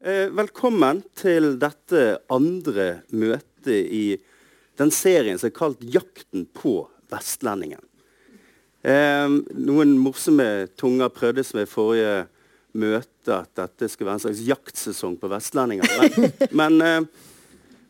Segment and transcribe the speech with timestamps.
[0.00, 4.14] Eh, velkommen til dette andre møtet i
[4.80, 7.84] den serien som er kalt 'Jakten på vestlendingen'.
[8.80, 9.28] Eh,
[9.60, 12.22] noen morsomme tunger prøvdes med forrige
[12.72, 15.84] møte at dette skulle være en slags jaktsesong på vestlendinger.
[15.92, 17.04] Men, men, eh,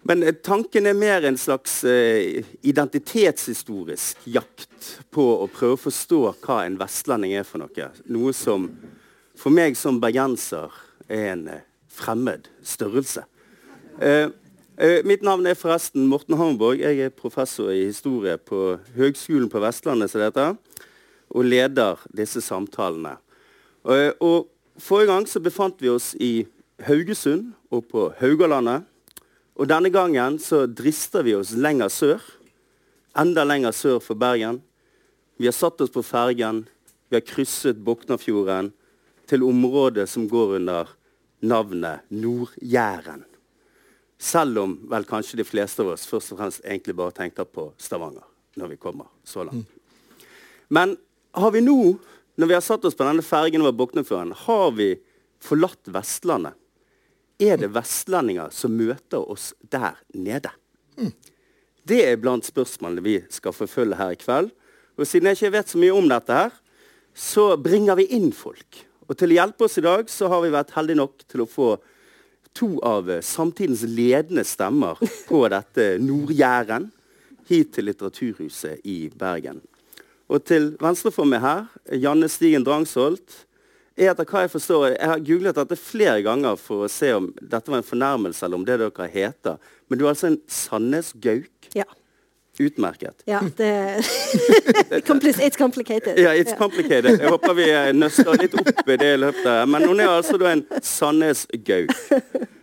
[0.03, 6.65] men tanken er mer en slags eh, identitetshistorisk jakt på å prøve å forstå hva
[6.67, 7.91] en vestlending er for noe.
[8.11, 8.67] Noe som
[9.39, 10.75] for meg som bergenser
[11.07, 13.25] er en eh, fremmed størrelse.
[14.01, 14.31] Eh,
[14.79, 16.81] eh, mitt navn er forresten Morten Hamburg.
[16.81, 20.57] Jeg er professor i historie på Høgskolen på Vestlandet, som det
[21.31, 23.19] og leder disse samtalene.
[23.87, 24.49] Eh, og
[24.81, 26.47] Forrige gang så befant vi oss i
[26.87, 28.87] Haugesund og på Haugalandet.
[29.61, 32.23] Og denne gangen så drister vi oss lenger sør.
[33.19, 34.63] Enda lenger sør for Bergen.
[35.37, 36.63] Vi har satt oss på fergen.
[37.11, 38.71] Vi har krysset Boknafjorden
[39.29, 40.89] til området som går under
[41.41, 43.25] navnet Nord-Jæren.
[44.21, 47.71] Selv om vel kanskje de fleste av oss først og fremst egentlig bare tenker på
[47.81, 48.27] Stavanger
[48.61, 49.69] når vi kommer så langt.
[50.69, 50.97] Men
[51.33, 51.95] har vi nå
[52.41, 54.95] når vi har satt oss på denne fergen over Boknefjorden, har vi
[55.45, 56.57] forlatt Vestlandet?
[57.41, 60.53] Er det vestlendinger som møter oss der nede?
[61.89, 64.51] Det er blant spørsmålene vi skal forfølge her i kveld.
[65.01, 66.53] Og siden jeg ikke vet så mye om dette, her,
[67.17, 68.83] så bringer vi inn folk.
[69.11, 71.51] Og til å hjelpe oss i dag så har vi vært heldige nok til å
[71.51, 71.71] få
[72.55, 76.89] to av samtidens ledende stemmer på dette Nord-Jæren
[77.51, 79.59] hit til Litteraturhuset i Bergen.
[80.31, 81.65] Og til venstre for meg her,
[81.99, 83.43] Janne Stigen Drangsholt,
[83.99, 87.27] er etter hva jeg forstår Jeg har googlet dette flere ganger for å se om
[87.41, 89.59] dette var en fornærmelse eller om det dere heter.
[89.91, 91.73] Men du er altså en Sandnes-gauk?
[91.75, 91.89] Ja.
[92.61, 93.25] Utmerket.
[93.27, 93.71] Ja, det
[94.91, 96.19] It's complicated.
[96.19, 97.21] Ja, it's complicated.
[97.21, 97.67] Jeg håper vi
[97.97, 99.69] nøster litt opp i det løpet.
[99.69, 101.97] Men hun er altså en Sandnes-gauk.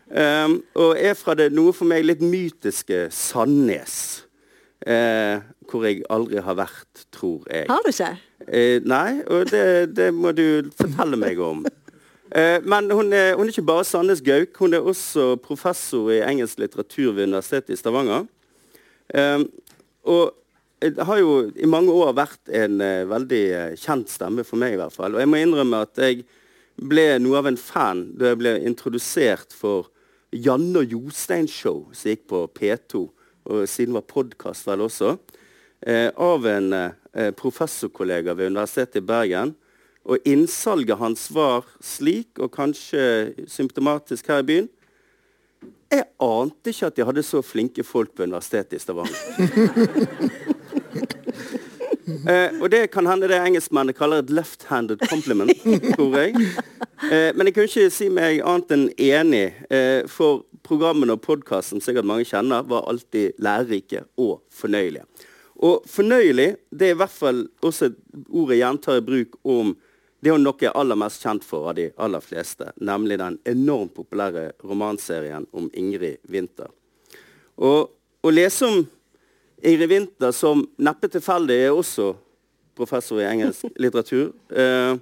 [0.08, 3.98] Um, og er fra det noe for meg litt mytiske Sandnes.
[4.88, 7.68] Uh, hvor jeg aldri har vært, tror jeg.
[7.70, 8.14] Har du ikke?
[8.48, 9.66] Eh, nei, og det,
[9.98, 11.66] det, må du fortelle meg om.
[12.32, 16.22] Eh, men hun er, hun er, ikke bare Sandnes Gauk, hun er også professor i
[16.24, 18.28] engelsk litteratur ved Universitetet i Stavanger.
[19.12, 19.44] Eh,
[20.08, 20.36] og
[20.82, 24.76] det har jo i mange år vært en uh, veldig uh, kjent stemme for meg.
[24.76, 25.16] i hvert fall.
[25.16, 26.26] Og jeg må innrømme at jeg
[26.78, 29.90] ble noe av en fan da jeg ble introdusert for
[30.36, 33.08] Janne og Jostein-show som gikk på P2,
[33.48, 39.56] og siden var podkast vel også uh, av en eh, professorkollega ved Universitetet i Bergen.
[40.08, 44.70] Og innsalget hans var slik, og kanskje symptomatisk her i byen
[45.92, 49.18] Jeg ante ikke at de hadde så flinke folk på Universitetet i Stavanger.
[52.08, 55.52] Eh, og det kan hende det engelskmennene kaller et left-handed compliment,
[55.96, 56.36] tror jeg.
[57.12, 61.84] Eh, men jeg kunne ikke si meg annet enn enig, eh, for programmene og podkasten
[61.84, 65.04] sikkert mange kjenner, var alltid lærerike og fornøyelige.
[65.68, 67.92] Og fornøyelig det er i hvert fall også
[68.30, 69.76] ordet gjentar i bruk om
[70.20, 73.38] det er hun nok er aller mest kjent for av de aller fleste, nemlig den
[73.46, 76.72] enormt populære romanserien om Ingrid Winther.
[77.58, 77.92] Og
[78.26, 78.80] å lese om
[79.62, 82.16] Ingrid Winther, som neppe tilfeldig er også
[82.78, 84.98] professor i engelsk litteratur, eh,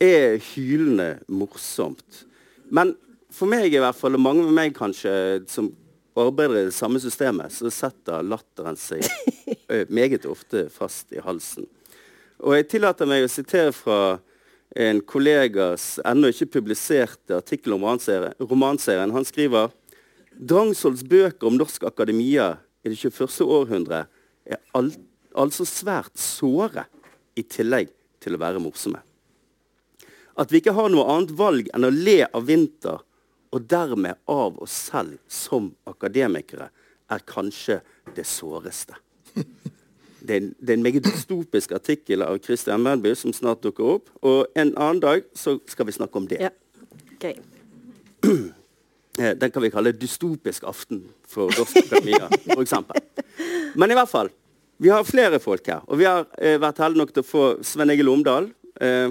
[0.00, 2.24] er hylende morsomt.
[2.70, 2.96] Men
[3.30, 5.12] for meg i hvert fall, og mange med meg kanskje,
[5.50, 5.70] som
[6.18, 9.06] arbeider i det samme systemet, så setter latteren seg
[10.00, 11.68] meget ofte fast i halsen.
[12.40, 14.18] Og jeg tillater meg å sitere fra
[14.76, 19.10] en kollegas ennå ikke publiserte artikkel om romanserien.
[19.10, 19.72] Han skriver
[20.30, 22.54] Drangsholds bøker om norsk akademia
[22.84, 23.42] i det 21.
[23.44, 24.04] århundre
[24.46, 24.92] er al
[25.38, 26.86] altså svært såre,
[27.38, 28.98] i tillegg til å være morsomme.
[30.34, 32.98] At vi ikke har noe annet valg enn å le av vinter
[33.54, 36.68] og dermed av oss selv som akademikere,
[37.10, 37.80] er kanskje
[38.14, 38.94] det såreste.
[40.20, 44.10] Det er, det er en meget dystopisk artikkel av Christian Melby som snart dukker opp.
[44.22, 46.40] Og en annen dag så skal vi snakke om det.
[46.48, 46.54] Ja.
[47.16, 47.36] Okay.
[49.18, 52.76] Eh, den kan vi kalle dystopisk aften for norsk akademia, f.eks.
[53.74, 54.30] Men i hvert fall.
[54.80, 55.82] Vi har flere folk her.
[55.90, 58.46] Og vi har eh, vært heldige nok til å få Sven Egil Omdal.
[58.80, 59.10] Eh,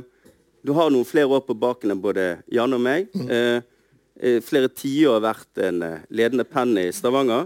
[0.66, 3.12] du har noen flere år på baken enn både Jan og meg.
[3.30, 3.60] Eh,
[4.18, 7.46] eh, flere tiår vært en eh, ledende penn i Stavanger.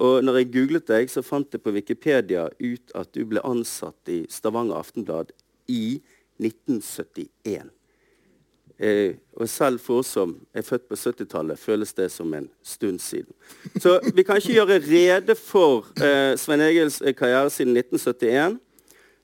[0.00, 4.08] Og når jeg googlet deg, så fant jeg på Wikipedia ut at du ble ansatt
[4.08, 5.34] i Stavanger Aftenblad
[5.68, 6.00] i
[6.40, 7.70] 1971.
[8.82, 12.98] Eh, og selv for oss som er født på 70-tallet, føles det som en stund
[13.04, 13.30] siden.
[13.78, 18.56] Så vi kan ikke gjøre rede for eh, Svein Egils karriere siden 1971.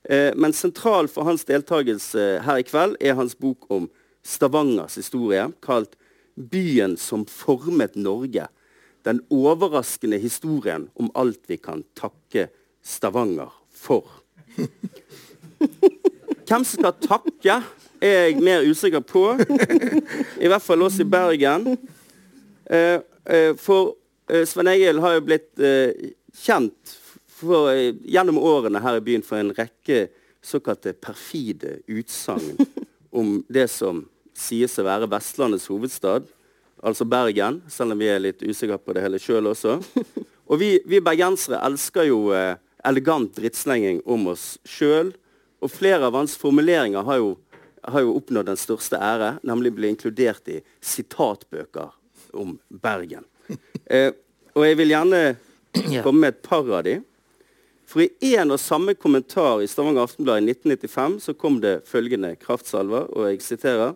[0.09, 3.89] Eh, men sentral for hans deltakelse her i kveld er hans bok om
[4.23, 5.97] Stavangers historie, kalt
[6.35, 8.47] byen som formet Norge.
[9.07, 12.49] Den overraskende historien om alt vi kan takke
[12.83, 14.07] Stavanger for.
[16.49, 17.59] Hvem som skal takke,
[18.01, 19.23] er jeg mer usikker på.
[20.43, 21.75] I hvert fall oss i Bergen.
[22.65, 23.95] Eh, eh, for
[24.29, 25.51] eh, Svein Egil har jo blitt
[26.39, 26.95] kjent
[27.39, 27.71] for,
[28.03, 30.07] gjennom årene her i byen for en rekke
[30.45, 32.57] såkalte perfide utsagn
[33.11, 34.05] om det som
[34.37, 36.27] sies å være Vestlandets hovedstad,
[36.83, 39.79] altså Bergen, selv om vi er litt usikre på det hele sjøl også.
[40.49, 42.55] Og vi, vi, bergensere elsker jo eh,
[42.87, 45.11] elegant drittslenging om oss sjøl.
[45.61, 47.35] Og flere av hans formuleringer har jo,
[47.85, 51.93] har jo oppnådd den største ære, nemlig bli inkludert i sitatbøker
[52.37, 53.27] om Bergen.
[53.89, 54.11] Eh,
[54.53, 55.21] og jeg vil gjerne
[56.03, 56.99] komme med et par av de.
[57.89, 62.35] For i en og samme kommentar i Stavanger Aftenblad i 1995 så kom det følgende
[62.37, 63.95] kraftsalver, og jeg siterer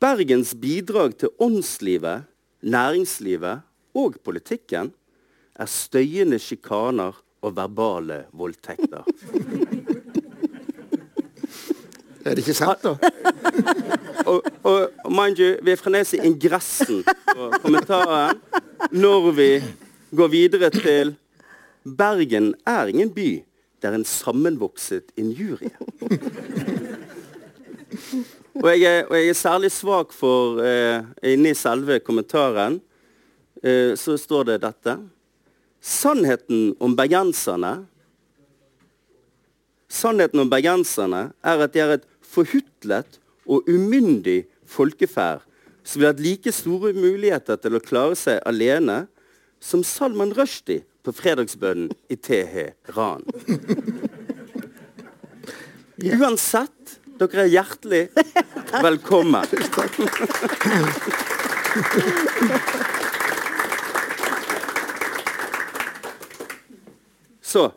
[0.00, 2.26] Bergens bidrag til åndslivet,
[2.62, 3.62] næringslivet
[3.94, 4.92] og politikken
[5.56, 9.06] er støyende sjikaner og verbale voldtekter.
[12.26, 12.96] Er det ikke sant, da?
[14.30, 18.40] og, og, og mind you, vi er fremdeles i ingressen på kommentaren
[18.92, 19.50] når vi
[20.16, 21.14] går videre til
[21.86, 23.44] Bergen er ingen by.
[23.82, 25.70] Det er en sammenvokset injurie.
[28.62, 32.80] Og, jeg er, og, jeg er, særlig svak for eh, Inni selve kommentaren
[33.62, 34.96] eh, så står det dette.
[35.80, 37.78] Sannheten om bergenserne
[39.86, 45.44] Sannheten om bergenserne er at de er et forhutlet og umyndig folkeferd
[45.86, 49.04] som vil ha like store muligheter til å klare seg alene
[49.62, 53.22] som Salman Rushdie på fredagsbønnen i Teheran.
[56.18, 58.02] Uansett, dere er hjertelig
[58.82, 59.46] velkommen.
[67.46, 67.72] Så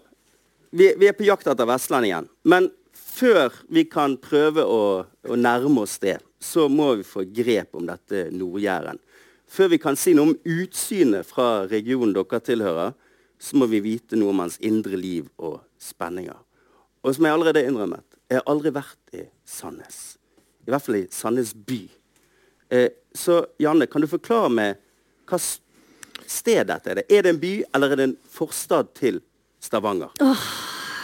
[0.69, 2.27] vi, vi, er på jakt etter vestlendingen.
[2.43, 7.77] Men før vi kan prøve å, å, nærme oss det, så må vi få grep
[7.77, 8.99] om dette Nord-Jæren.
[9.49, 12.93] Før vi kan si noe om utsynet fra regionen dere tilhører,
[13.39, 16.37] så må vi vite noe om hans indre liv og spenninger.
[17.05, 19.99] Og som jeg allerede innrømmet, jeg har aldri vært i Sandnes.
[20.67, 21.79] I hvert fall i Sandnes by.
[22.69, 24.81] Eh, så Janne, kan du forklare meg
[25.29, 27.01] hva sted dette er?
[27.01, 27.07] Det?
[27.09, 29.21] Er det en by, eller er det en forstad til
[29.65, 30.13] Stavanger?
[30.21, 30.45] Oh.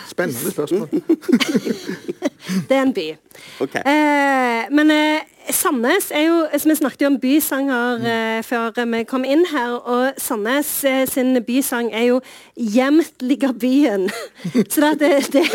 [0.06, 0.90] Spennende spørsmål.
[2.70, 3.08] det er en by.
[3.60, 3.82] Okay.
[3.86, 9.04] Eh, men eh, Sandnes er jo som Vi snakket jo om bysanger eh, før vi
[9.06, 9.78] kom inn her.
[9.78, 12.22] Og Sandnes eh, sin bysang er jo
[12.56, 14.10] 'Gjemt ligger byen'.
[14.74, 15.46] så det, det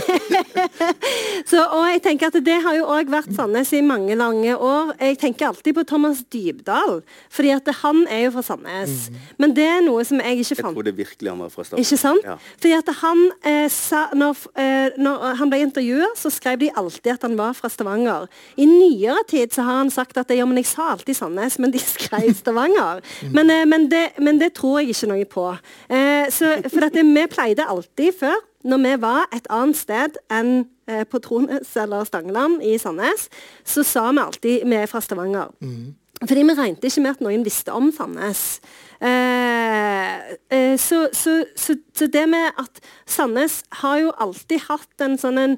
[1.51, 4.95] så, Og jeg tenker at det har jo òg vært Sandnes i mange lange år.
[5.01, 9.11] Jeg tenker alltid på Thomas Dybdahl, fordi at han er jo fra Sandnes.
[9.11, 9.17] Mm.
[9.39, 10.71] Men det er noe som jeg ikke fant.
[10.71, 11.87] Jeg trodde virkelig han var fra Stavanger.
[11.87, 12.25] Ikke sant?
[12.25, 12.37] Ja.
[12.61, 17.13] Fordi at han eh, sa, når, eh, når han ble intervjua, så skrev de alltid
[17.15, 18.27] at han var fra Stavanger.
[18.57, 21.75] I nyere tid så har han sagt at ja, men jeg sa alltid Sandnes, men
[21.75, 23.03] de skrev Stavanger.
[23.31, 25.47] Men, eh, men, det, men, det, tror jeg ikke noe på.
[25.91, 30.67] Eh, så, for at vi pleide alltid før, når vi var et annet sted enn
[30.91, 33.29] eh, på Trones eller Stangeland i Sandnes,
[33.65, 35.55] så sa vi alltid vi er fra Stavanger.
[35.65, 35.95] Mm.
[36.21, 38.61] Fordi vi regnet ikke med at noen visste om Sandnes.
[39.01, 40.17] Eh,
[40.53, 45.41] eh, så, så, så, så, det med at Sandnes har jo alltid hatt en sånn
[45.41, 45.55] en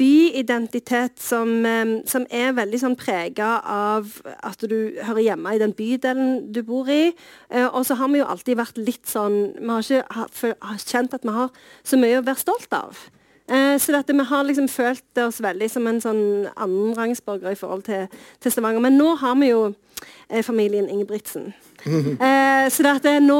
[0.00, 4.08] byidentitet som, eh, som, er veldig sånn prega av
[4.40, 7.12] at du hører hjemme i den bydelen du bor i.
[7.52, 11.20] Eh, og så har vi jo alltid vært litt sånn Vi har ikke har kjent
[11.20, 11.52] at vi har
[11.84, 13.04] så mye å være stolt av.
[13.48, 16.22] Eh, så dette, vi har liksom følt oss veldig som en sånn
[16.56, 18.08] annenrangsborger i forhold til,
[18.42, 18.82] til Stavanger.
[18.82, 21.52] Men nå har vi jo eh, familien Ingebrigtsen.
[22.26, 23.38] Eh, så dette, nå,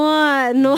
[0.54, 0.72] nå,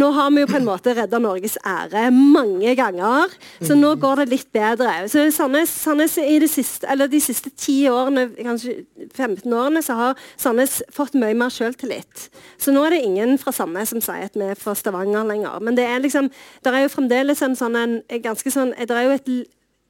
[0.00, 3.32] nå, har vi jo på en måte redda Norges ære mange ganger.
[3.64, 4.92] Så nå går det litt bedre.
[5.10, 8.76] Så Sandnes, Sandnes i de siste, eller de siste 10 årene, kanskje
[9.12, 12.28] 15 årene, så har Sandnes fått mye mer selvtillit.
[12.60, 15.58] Så nå er det ingen fra Sandnes som sier at vi er fra Stavanger lenger.
[15.64, 16.30] Men det er liksom,
[16.64, 19.34] det er jo fremdeles en sånn en, ganske sånn Det er jo et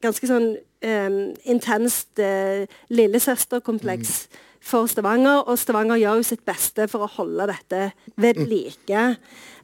[0.03, 4.19] ganske sånn um, intenst uh, lillesøsterkompleks.
[4.27, 7.83] Mm for Stavanger, og Stavanger gjør jo sitt beste for å holde dette
[8.21, 9.03] ved like.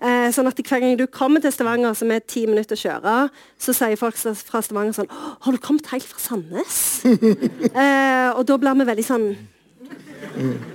[0.01, 3.15] Eh, sånn at Hver gang du kommer til Stavanger, som er ti minutter å kjøre,
[3.61, 7.05] så sier folk fra Stavanger sånn 'Har du kommet helt fra Sandnes?'
[7.85, 9.27] eh, og da blir vi veldig sånn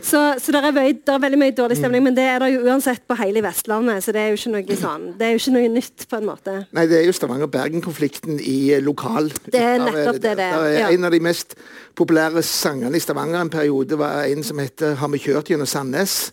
[0.01, 2.51] Så, så det, er veldig, det er veldig mye dårlig stemning, men det er det
[2.53, 4.03] jo uansett på hele Vestlandet.
[4.05, 6.27] Så det er jo ikke noe sånn Det er jo ikke noe nytt, på en
[6.27, 6.57] måte.
[6.75, 9.31] Nei, det er jo Stavanger-Bergen-konflikten i lokal.
[9.47, 10.91] Det er nettopp det det er, ja.
[10.91, 11.57] En av de mest
[11.97, 16.31] populære sangene i Stavanger en periode var en som heter 'Har vi kjørt gjennom Sandnes'?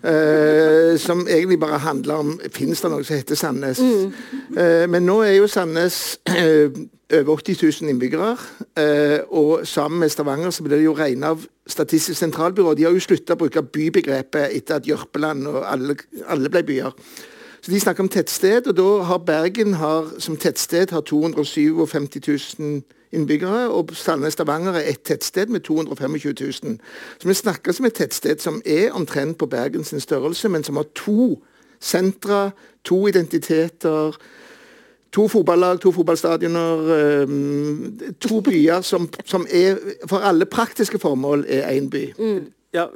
[0.00, 3.80] Uh, som egentlig bare handler om Fins det noe som heter Sandnes?
[3.80, 4.14] Mm.
[4.56, 6.70] Uh, men nå er jo Sandnes eh,
[7.12, 8.36] over 80 000 innbyggere.
[8.76, 12.74] eh, og sammen med Stavanger så blir det jo regnet av Statistisk sentralbyrå.
[12.74, 15.94] De har jo slutta å bruke bybegrepet etter at Jørpeland og alle,
[16.26, 16.90] alle ble byer.
[17.60, 22.82] Så De snakker om tettsted, og da har Bergen har, som tettsted har 257 000
[23.12, 26.10] innbyggere, og Sandnes-Stavanger er et tettsted med 225
[26.64, 26.78] 000.
[27.20, 30.86] Så vi snakker som et tettsted som er omtrent på Bergens størrelse, men som har
[30.94, 31.36] to
[31.80, 32.50] sentra,
[32.84, 34.16] to identiteter.
[35.12, 41.66] To fotballag, to fotballstadioner, eh, to byer som, som er for alle praktiske formål er
[41.74, 42.04] én by.
[42.72, 42.86] Ja,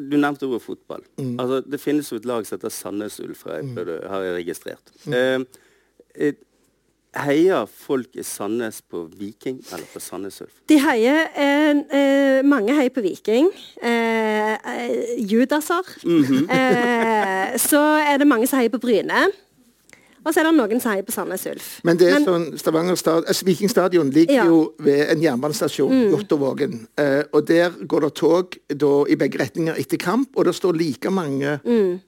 [0.00, 1.02] du nevnte ordet fotball.
[1.20, 4.94] Altså, det finnes jo et lag som heter Sandnes Ulf, har jeg, har jeg registrert.
[5.04, 5.44] Mm.
[6.14, 6.32] eh,
[7.20, 10.60] heier folk i Sandnes på Viking eller på Sandnes Ulf?
[10.70, 13.50] De heier eh, eh, Mange heier på Viking.
[13.82, 15.90] Eh, eh, Judaser.
[16.06, 19.26] eh, så er det mange som heier på Bryne.
[20.24, 21.68] Og så er det noen som heier på Sandnes Ulf.
[21.84, 24.44] Men det er sånn, Stavanger stad, altså Viking stadion ligger Ja.
[24.44, 24.50] Mm.
[24.50, 26.86] jo ved en jernbanestasjon, Jåttåvågen.
[26.98, 30.76] Eh, og der går det tog da, i begge retninger etter kamp, og det står
[30.76, 32.00] like mange Mm.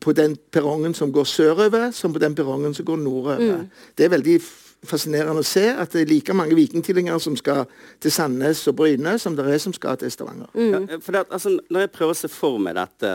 [0.00, 3.38] på den perrongen som går sørover, som på den perrongen som går nordover.
[3.38, 3.70] Mm.
[3.96, 4.40] Det er veldig
[4.86, 7.66] fascinerende å se at det er like mange vikingtilhengere som skal
[8.00, 10.48] til Sandnes og Bryne, som det er som skal til Stavanger.
[10.54, 10.70] Mm.
[10.72, 13.12] Ja, for det, altså, når jeg prøver å se for meg dette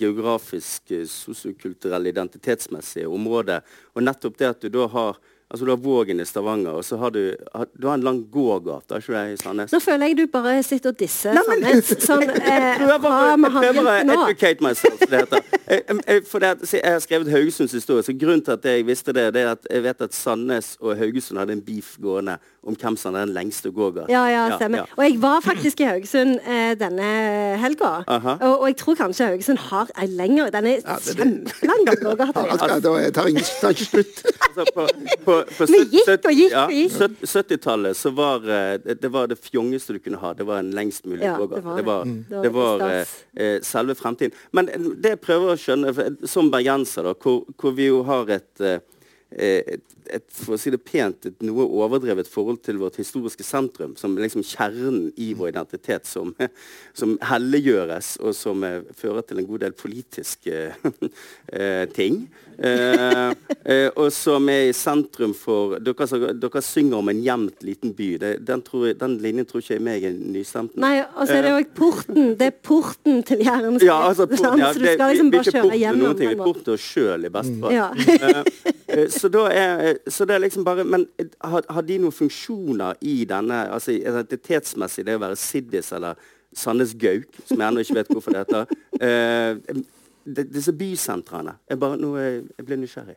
[0.00, 3.60] geografisk, eh, sosiokulturelle, identitetsmessige området,
[3.94, 6.98] og nettopp det at du da har Altså Du har Vågen i Stavanger, og så
[7.00, 7.22] har du,
[7.80, 9.72] du har en lang gågate ikke det, i Sandnes?
[9.72, 12.04] Nå føler jeg du bare sitter og disser Nei, men- Sandnes.
[12.04, 15.46] Sånn, eh, Jeg prøver, å educate myself, det heter.
[15.68, 18.86] Jeg, jeg, for det, at- jeg har skrevet Haugesunds historie, så grunnen til at jeg
[18.88, 22.38] visste det, det er at jeg vet at Sandnes og Haugesund hadde en beef gående
[22.64, 24.08] om hvem som hadde den lengste gågaten.
[24.12, 24.88] Ja, ja, stemmer.
[24.96, 27.10] Og jeg var faktisk i Haugesund eh, denne
[27.60, 27.90] helga.
[28.08, 32.32] Og, og jeg tror kanskje Haugesund har ei lengre Den er ja, kjempelang, gågate.
[32.32, 32.80] gågata.
[32.88, 34.24] Det tar ikke slutt.
[34.48, 34.88] Altså, på,
[35.28, 35.37] på
[35.68, 37.22] Vi gikk og gikk ja, og gikk.
[37.28, 40.34] 70-tallet så var eh, det, var det fjongeste du kunne ha.
[40.38, 41.76] Det var en lengst mulig Ja, gågate.
[41.78, 42.34] det var Det det.
[42.34, 44.36] Var det var eh, eh, selve fremtiden.
[44.52, 45.94] Men det jeg prøver å skjønne,
[46.28, 48.68] som bergenser, da, hvor, hvor vi jo har et
[49.30, 53.94] et, et, for å si det pent, et noe overdrevet forhold til vårt historiske sentrum,
[54.00, 56.32] som liksom kjernen i vår identitet, som,
[56.98, 62.22] som helliggjøres, og som uh, fører til en god del politiske uh, ting.
[62.58, 63.30] Uh,
[63.70, 68.08] eh, og som er i sentrum for Dere, dere synger om en gjemt liten by.
[68.18, 70.74] Det, den, tror den linjen tror ikke jeg meg er nystemt.
[70.80, 72.32] Nei, og så er det jo porten.
[72.40, 73.78] Det er porten til Jæren.
[73.84, 76.02] Ja, altså, porten, ja, det- skal vi- liksom vi er ikke kjøre port gjennom.
[76.02, 76.52] noen ting, Vi er måten.
[76.52, 77.78] port til oss sjøl, i beste fall.
[77.78, 78.74] Ja.
[78.88, 82.14] Eh, eh, så, er, så det er liksom bare Men eh, har, har de noen
[82.14, 86.16] funksjoner i denne altså identitetsmessig, det å være Siddis eller
[86.56, 89.54] Sandnes Gauk, som jeg ennå ikke vet hvorfor det heter Uh,
[90.26, 91.52] Disse bysentrene.
[91.70, 93.14] Jeg, bare, nå, jeg blir nysgjerrig.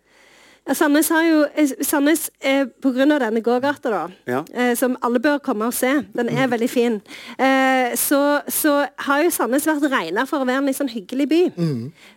[0.68, 4.44] Ja, Sandnes har jo eh, Sandnes, eh, på grunn av denne gågata, da, Ja.
[4.54, 7.00] eh, som alle bør komme og se, den er veldig fin,
[7.40, 8.76] eh, så, så
[9.08, 11.42] har jo Sandnes vært regna for å være en litt sånn hyggelig by.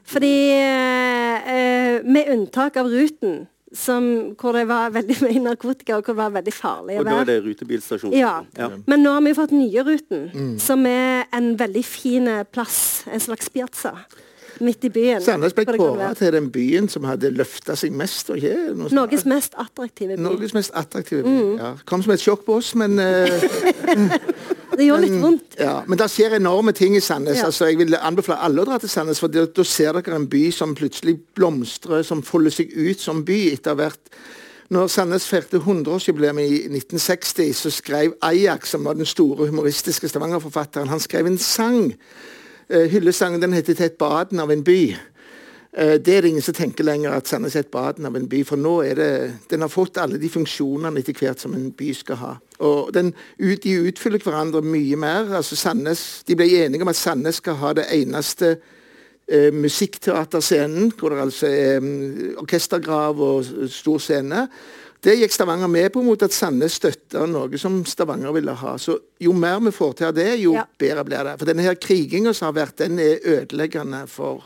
[0.05, 4.05] Fordi eh, eh, Med unntak av Ruten, som,
[4.39, 7.09] hvor det var veldig mye narkotika, og hvor det var veldig farlig å være.
[7.09, 8.13] Og da er det rutebilstasjon.
[8.15, 8.35] Ja.
[8.61, 8.69] Ja.
[8.87, 10.29] Men nå har vi jo fått nye Ruten,
[10.63, 13.07] som er en veldig fin plass.
[13.11, 13.97] En slags piazza
[14.61, 15.23] midt i byen.
[15.25, 18.31] Sandnes ble kåret til den byen som hadde løfta seg mest.
[18.31, 18.91] noe.
[18.95, 20.23] Norges mest attraktive by.
[20.23, 21.35] Norges mest attraktive by.
[21.59, 21.75] Ja.
[21.89, 23.49] Kom som et sjokk på oss, men eh,
[24.75, 25.59] Det gjør litt vondt.
[25.61, 27.39] Ja, men det skjer enorme ting i Sandnes.
[27.39, 27.49] Ja.
[27.51, 30.49] altså Jeg vil anbefale alle å dra til Sandnes, for da ser dere en by
[30.55, 34.03] som plutselig blomstrer, som folder seg ut som by etter hvert.
[34.75, 40.89] Når Sandnes feirte 100-årsjubileum i 1960, så skrev Ajax, som var den store humoristiske Stavanger-forfatteren,
[40.91, 41.93] han skrev en sang.
[42.69, 44.97] Eh, hyllesangen den heter 'Til baden av en by'.
[45.77, 48.29] Eh, Det er det ingen som tenker lenger at Sandnes er et baden av en
[48.29, 51.71] by, for nå er det Den har fått alle de funksjonene etter hvert som en
[51.71, 52.37] by skal ha.
[52.61, 55.35] Og den, De utfyller hverandre mye mer.
[55.35, 58.57] altså Sandnes, De ble enige om at Sandnes skal ha det eneste
[59.29, 64.49] eh, musikkteaterscenen, hvor det altså er mm, orkestergrav og stor scene.
[65.05, 68.77] Det gikk Stavanger med på mot at Sandnes støtta noe som Stavanger ville ha.
[68.81, 70.65] Så jo mer vi får til av det, jo Ja.
[70.81, 71.39] bedre blir det.
[71.39, 74.43] For denne her kriginga som har vært, den er ødeleggende for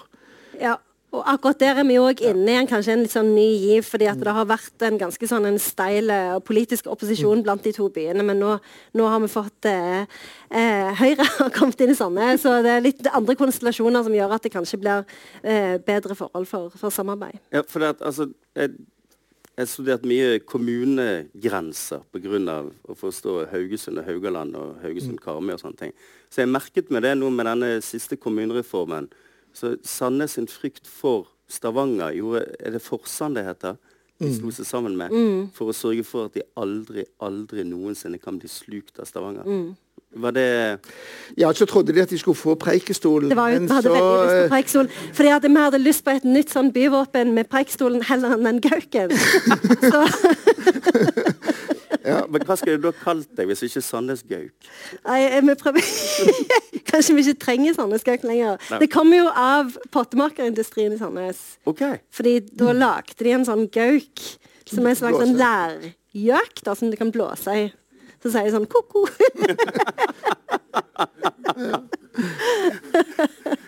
[0.60, 0.76] Ja.
[1.10, 3.82] Og akkurat der er vi òg inne i en, kanskje en litt sånn ny giv,
[3.82, 7.72] fordi at det har vært en ganske sånn en steil eh, politisk opposisjon blant de
[7.72, 8.22] to byene.
[8.22, 8.58] Men nå,
[8.92, 10.04] nå har vi fått eh,
[10.50, 14.34] eh, Høyre har kommet inn i sånne, så det er litt andre konstellasjoner som gjør
[14.36, 15.06] at det kanskje blir
[15.42, 17.40] eh, bedre forhold for, for samarbeid.
[17.56, 18.76] Ja, for det at, altså, jeg,
[19.58, 22.58] jeg har studert mye kommunegrenser pga.
[22.86, 25.92] å forstå Haugesund og Haugaland og Haugesund-Karmøy og sånne ting.
[26.30, 29.08] Så jeg merket meg det nå med denne siste kommunereformen
[29.52, 33.76] så Sandnes sin frykt for Stavanger gjorde Er det Forsand det heter?
[34.20, 34.34] De Mm.
[34.38, 35.50] slo seg sammen med Mm.
[35.52, 39.44] for å sørge for at de aldri, aldri noensinne kan bli slukt av Stavanger.
[39.44, 39.76] Mm.
[40.18, 40.48] Var det
[41.38, 43.30] Ja, så trodde de at de skulle få Preikestolen.
[43.30, 44.90] Det var jo, men vi hadde så, veldig lyst på eh, Preikestolen.
[45.12, 49.14] Fordi vi hadde lyst på et nytt sånn byvåpen med Preikestolen heller enn den gauken.
[49.92, 50.04] Så
[52.08, 54.68] ja, men Hva skulle du da kalt deg hvis ikke Sandnes Gauk?
[55.04, 55.88] nei, vi prøver
[56.90, 58.56] Kanskje vi ikke trenger Sandnes gauk lenger.
[58.72, 58.78] Nei.
[58.80, 61.42] Det kommer jo av pottemakerindustrien i Sandnes.
[61.68, 61.98] Okay.
[62.14, 64.22] Fordi da lagde de en sånn gauk
[64.68, 67.68] som er en slags sånn lærgjøk som du kan blåse i.
[68.22, 69.06] Så sier jeg sånn ko-ko.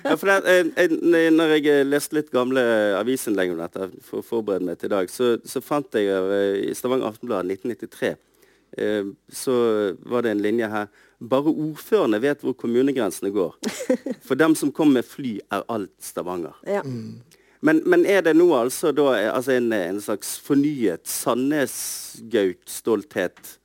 [0.00, 0.88] Ja, for det, jeg,
[1.30, 2.62] når jeg leste litt gamle
[2.98, 6.70] avisinnlegg om dette for å forberede meg til i dag, så, så fant jeg eh,
[6.70, 8.16] i Stavanger Aftenblad 1993
[8.80, 9.54] eh, så
[10.10, 10.86] var det en linje her
[11.20, 13.52] Bare ordførerne vet hvor kommunegrensene går.
[14.24, 16.56] For dem som kommer med fly, er alt Stavanger.
[16.64, 16.80] Ja.
[17.60, 23.59] Men, men er det nå altså, da, eh, altså en, en slags fornyet Sandnes-Gauk-stolthet eh,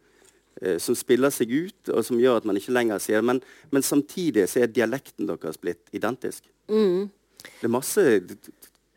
[0.80, 3.30] som spiller seg ut, og som gjør at man ikke lenger sier det?
[3.32, 3.42] Men,
[3.76, 6.46] men samtidig så er dialekten deres blitt identisk.
[6.72, 7.10] Mm.
[7.46, 8.06] Det er masse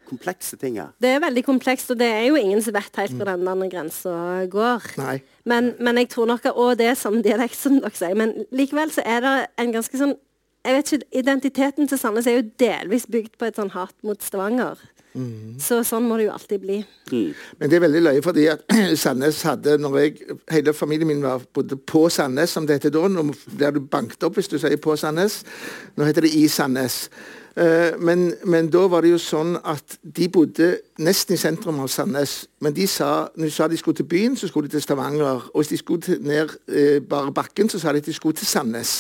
[0.09, 0.93] komplekse ting her.
[1.01, 3.69] Det er veldig komplekst, og det er jo ingen som vet helt hvor den denne
[3.73, 4.15] grensa
[4.51, 4.87] går.
[5.01, 5.19] Nei.
[5.49, 8.17] Men, men jeg tror nok Og det er samme dialekt, som dere sier.
[8.17, 10.17] Men likevel så er det en ganske sånn
[10.69, 14.21] jeg vet ikke, Identiteten til Sandnes er jo delvis bygd på et sånn hat mot
[14.23, 14.77] Stavanger.
[15.59, 16.77] Så sånn må det jo alltid bli.
[17.11, 17.33] Mm.
[17.59, 18.63] Men det er veldig løye, fordi at
[19.03, 23.09] Sandnes hadde når jeg, Hele familien min var bodde på Sandnes, som det heter da.
[23.11, 25.41] Nå blir du banket opp hvis du sier på Sandnes.
[25.97, 27.07] Nå heter det i Sandnes.
[27.59, 30.71] Uh, men, men da var det jo sånn at de bodde
[31.03, 32.45] nesten i sentrum av Sandnes.
[32.63, 35.49] Men de sa, når de sa de skulle til byen, så skulle de til Stavanger.
[35.51, 38.39] Og hvis de skulle til, ned uh, bare bakken, så sa de at de skulle
[38.39, 38.99] til Sandnes.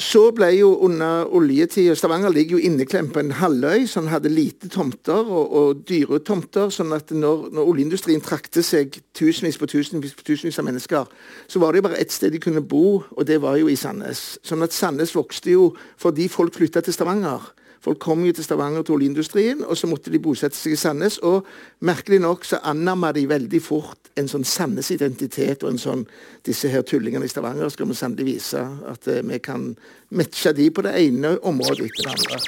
[0.00, 4.70] Så ble jo under oljetida Stavanger ligger jo inneklemt på en halvøy som hadde lite
[4.72, 6.70] tomter og, og dyre tomter.
[6.72, 11.10] sånn at når, når oljeindustrien trakte seg tusenvis på tusenvis på tusenvis av mennesker,
[11.44, 13.76] så var det jo bare ett sted de kunne bo, og det var jo i
[13.76, 14.38] Sandnes.
[14.40, 17.52] Sånn at Sandnes vokste jo fordi folk flytta til Stavanger.
[17.80, 21.16] Folk kom jo til Stavanger til oljeindustrien, og så måtte de bosette seg i Sandnes.
[21.24, 21.46] Og
[21.86, 26.02] merkelig nok så annamma de veldig fort en sånn Sandnes-identitet og en sånn
[26.44, 29.76] Disse her tullingene i Stavanger skal vi sannelig vise at eh, vi kan
[30.16, 32.40] matche de på det ene området etter det andre.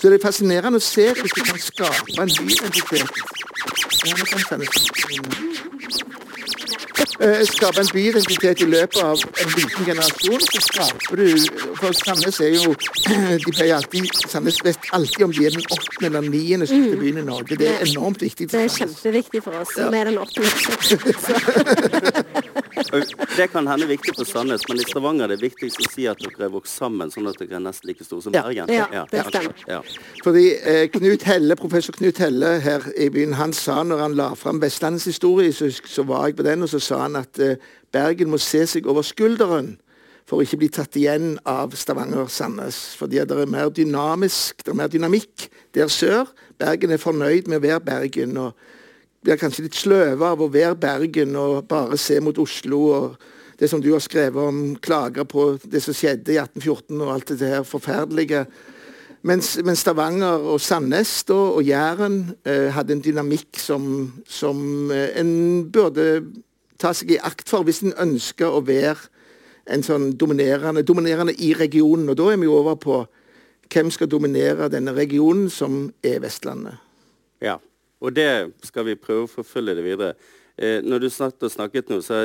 [0.00, 3.10] Så det er fascinerende å se hvis du kan skape en ny identitet.
[4.06, 6.16] Ja.
[7.20, 11.28] Eh, skape en byidentitet i løpet av en liten generasjon, så skaper du
[11.78, 12.74] For Sandnes er jo
[13.44, 17.22] De pleier alltid Sandnes vet alltid om de er den åttende eller niende største byen
[17.22, 17.56] i Norge.
[17.56, 18.50] Det er enormt viktig.
[18.52, 19.72] Det er kjempeviktig for oss.
[19.78, 20.50] som er den åttende.
[23.36, 26.20] Det kan hende viktig for Sandnes, men i Stavanger er det viktigst å si at
[26.20, 28.42] dere er vokst sammen, sånn at dere er nesten like store som Ja.
[28.44, 28.68] Bergen.
[28.68, 29.64] Ja, det stemmer.
[29.68, 29.80] Ja.
[30.24, 34.28] Fordi eh, Knut Helle, Professor Knut Helle her i byen han sa når han la
[34.36, 37.56] fram Vestlandets historie, så, så var jeg på den, og så sa han at eh,
[37.92, 39.76] Bergen må se seg over skulderen
[40.26, 42.96] for å ikke bli tatt igjen av Stavanger-Sandnes.
[42.98, 46.32] Fordi det er mer dynamisk, det er mer dynamikk der sør.
[46.58, 48.36] Bergen er fornøyd med å være Bergen.
[48.36, 48.52] og
[49.26, 52.78] blir kanskje litt sløve av å være Bergen og bare se mot Oslo.
[52.94, 53.16] og
[53.58, 57.32] Det som du har skrevet om, klager på det som skjedde i 1814 og alt
[57.34, 58.44] det her forferdelige.
[59.26, 65.16] Mens, mens Stavanger og Sandnes da, og Jæren eh, hadde en dynamikk som, som eh,
[65.18, 66.06] en burde
[66.78, 69.08] ta seg i akt for hvis en ønsker å være
[69.66, 72.12] en sånn dominerende, dominerende i regionen.
[72.12, 73.00] Og da er vi over på
[73.72, 76.78] hvem skal dominere denne regionen, som er Vestlandet.
[77.42, 77.56] Ja,
[78.00, 78.30] og det
[78.66, 80.16] skal vi prøve å forfølge det videre.
[80.56, 82.22] Eh, når du snakket og snakket nå, så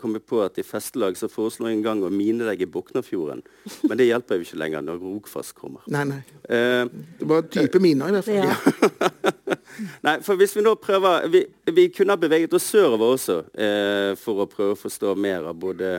[0.00, 3.42] kom jeg på at i festelag så foreslo jeg en gang å minelegge Boknafjorden.
[3.84, 5.82] Men det hjelper jo ikke lenger når Rogfast kommer.
[5.92, 6.20] Nei, nei.
[6.48, 6.86] Eh,
[7.20, 8.48] Det var type miner i hvert fall.
[8.48, 9.58] Ja.
[10.06, 11.42] nei, for hvis vi nå prøver Vi,
[11.76, 15.60] vi kunne ha beveget oss sørover også eh, for å prøve å forstå mer av
[15.60, 15.98] både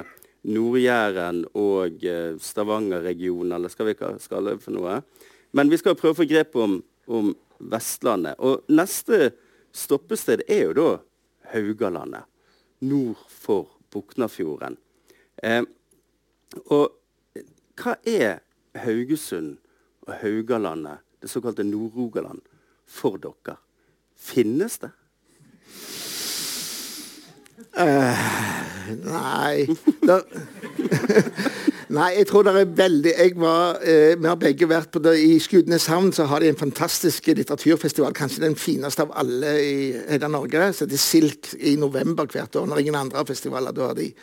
[0.50, 4.98] Nord-Jæren og eh, Stavanger-regionen, eller skal vi ikke kalle det for noe.
[5.54, 7.36] Men vi skal prøve å få grep om, om
[7.72, 8.40] Vestlandet.
[8.40, 9.32] Og neste
[9.76, 10.90] stoppested er jo da
[11.54, 12.26] Haugalandet.
[12.82, 14.80] Nord for Buknafjorden.
[15.44, 15.62] Eh,
[16.74, 16.98] og
[17.78, 18.42] hva er
[18.82, 19.60] Haugesund
[20.08, 22.42] og Haugalandet det såkalte Nord-Rogaland,
[22.88, 23.58] for dere?
[24.18, 24.90] Finnes det?
[29.06, 29.68] Nei
[30.10, 30.18] da,
[31.92, 35.18] Nei, jeg tror det er veldig jeg var, eh, Vi har begge vært på det,
[35.20, 38.14] I Skudeneshavn så har de en fantastisk litteraturfestival.
[38.16, 40.72] Kanskje den fineste av alle i hele Norge.
[40.74, 42.66] Så det er Silk i november hvert år.
[42.68, 43.76] Når ingen andre festivaler.
[43.76, 44.14] Da har de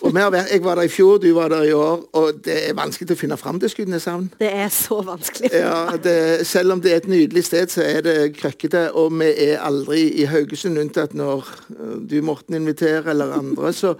[0.00, 3.10] og Jeg var der i fjor, du var der i år, og det er vanskelig
[3.12, 4.30] å finne fram til Skudeneshavn.
[4.40, 5.50] Det er så vanskelig.
[5.52, 8.92] Ja, det, Selv om det er et nydelig sted, så er det krøkkete.
[8.96, 11.44] Og vi er aldri i Haugesund, unntatt når
[11.76, 13.72] øh, du, Morten, inviterer, eller andre.
[13.72, 13.94] Så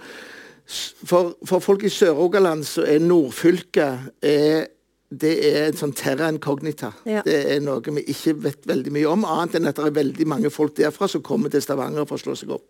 [0.71, 4.69] for, for folk i Sør-Rogaland så er nordfylket er,
[5.11, 6.93] det er en sånn terra incognita.
[7.09, 7.23] Ja.
[7.25, 10.27] Det er noe vi ikke vet veldig mye om, annet enn at det er veldig
[10.31, 12.69] mange folk derfra som kommer til Stavanger for å slå seg opp.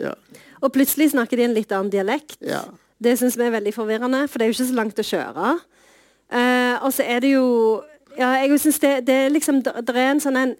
[0.00, 0.14] Ja.
[0.62, 2.38] Og plutselig snakker de en litt annen dialekt.
[2.44, 2.66] Ja.
[3.02, 5.54] Det syns vi er veldig forvirrende, for det er jo ikke så langt å kjøre.
[6.32, 7.46] Uh, og så er det jo
[8.18, 10.54] ja, jeg synes det, det er liksom Det er en sånn en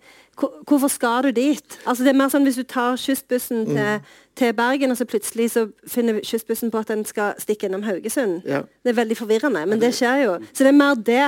[0.69, 1.79] Hvorfor skal du dit?
[1.87, 5.51] Altså Det er mer sånn hvis du tar kystbussen til, til Bergen, og så plutselig
[5.53, 8.41] så finner kystbussen på at den skal stikke innom Haugesund.
[8.49, 8.63] Ja.
[8.83, 10.39] Det er veldig forvirrende, men det skjer jo.
[10.53, 11.27] Så det er mer det.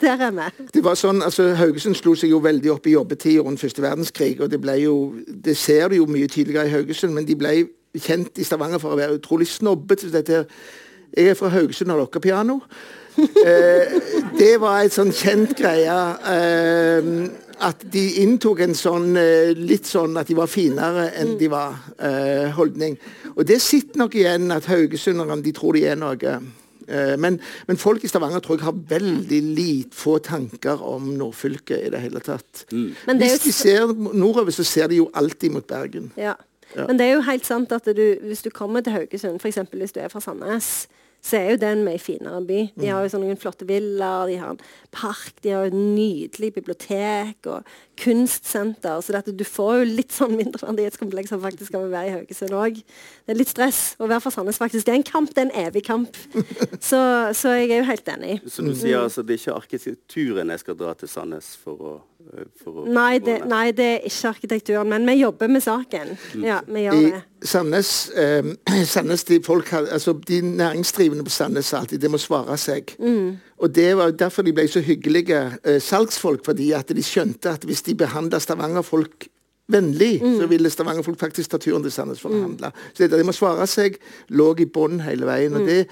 [0.00, 0.66] Der er vi.
[0.74, 4.36] Det var sånn, altså Haugesund slo seg jo veldig opp i jobbetid rundt første verdenskrig.
[4.44, 7.54] og Det ble jo, det ser du jo mye tydeligere i Haugesund, men de ble
[7.96, 10.12] kjent i Stavanger for å være utrolig snobbete.
[11.16, 12.60] Jeg er fra Haugesund og dere piano.
[13.16, 13.96] Eh,
[14.38, 15.96] det var et sånn kjent greie.
[16.36, 17.10] Eh,
[17.66, 21.78] at de inntok en sånn eh, litt sånn at de var finere enn de var,
[21.96, 22.98] eh, holdning.
[23.36, 26.34] Og det sitter nok igjen at haugesunderne de tror de er noe.
[26.86, 31.86] Eh, Men, men folk i Stavanger tror jeg har veldig lit, få tanker om nordfylket
[31.86, 32.66] i det hele tatt.
[32.72, 32.92] Mm.
[33.06, 36.12] det jo Hvis de ser nordover, så ser de jo alltid mot Bergen.
[36.16, 36.36] Ja.
[36.76, 39.58] Men det er jo helt sant at du, hvis du kommer til Haugesund, f.eks.
[39.72, 40.88] hvis du er fra Sandnes,
[41.26, 42.60] så er jo den en mye finere by.
[42.78, 44.62] De har jo sånne noen flotte villaer, de har en
[44.94, 47.68] park, de har jo et nydelig bibliotek og
[48.00, 49.00] kunstsenter.
[49.04, 52.82] Så dette, du får jo litt sånn mindreverdighetskompleks som faktisk kan være i Haugesund òg.
[53.26, 54.86] Det er litt stress å være fra Sandnes, faktisk.
[54.88, 56.18] Det er en kamp, det er en evig kamp.
[56.86, 56.98] Så,
[57.34, 58.34] så jeg er jo helt enig.
[58.52, 61.82] Så du sier altså det er ikke arkitekturen jeg skal dra til Sandnes for for
[61.82, 61.94] å
[62.86, 66.14] Nei det, nei, det er ikke arkitekturen, men vi jobber med saken.
[66.42, 67.20] Ja, vi gjør I det.
[67.46, 68.50] Sandnes, eh,
[68.94, 72.96] Sandnes de, folk, altså, de næringsdrivende på Sandnes sa alltid det må svare seg.
[73.56, 77.64] Og Det var derfor de ble så hyggelige eh, salgsfolk, fordi at de skjønte at
[77.64, 79.28] hvis de behandla Stavanger-folk
[79.72, 82.70] vennlig, så ville Stavanger-folk faktisk ta turen til Sandnes for å handle.
[82.92, 83.98] Så det, det må svare seg
[84.30, 85.56] lå i bånn hele veien.
[85.58, 85.86] og det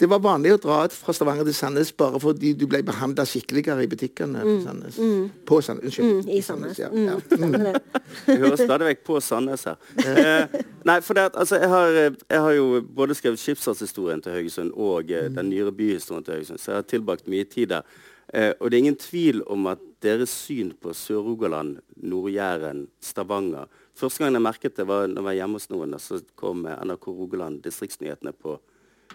[0.00, 3.84] det var vanlig å dra fra Stavanger til Sandnes bare fordi du ble behandla skikkeligere
[3.84, 5.00] i butikkene på Sandnes.
[5.48, 6.12] På Sandnes, Unnskyld.
[6.22, 6.78] Mm, i Sandnes.
[6.80, 6.88] ja.
[6.88, 7.58] Mm.
[7.60, 7.74] Ja.
[8.30, 9.76] Jeg hører stadig vekk på Sandnes her.
[10.00, 10.56] Eh,
[10.88, 15.12] nei, for det, altså, jeg, har, jeg har jo både skrevet skipsfartshistorien til Haugesund og
[15.14, 18.00] eh, den nyere byhistorien til Haugesund, så jeg har tilbrakt mye tid der.
[18.32, 23.68] Eh, og det er ingen tvil om at deres syn på Sør-Rogaland, Nord-Jæren, Stavanger
[24.00, 26.62] Første gang jeg merket det, var når jeg var hjemme hos noen, og så kom
[26.64, 28.54] NRK Rogaland distriktsnyhetene på.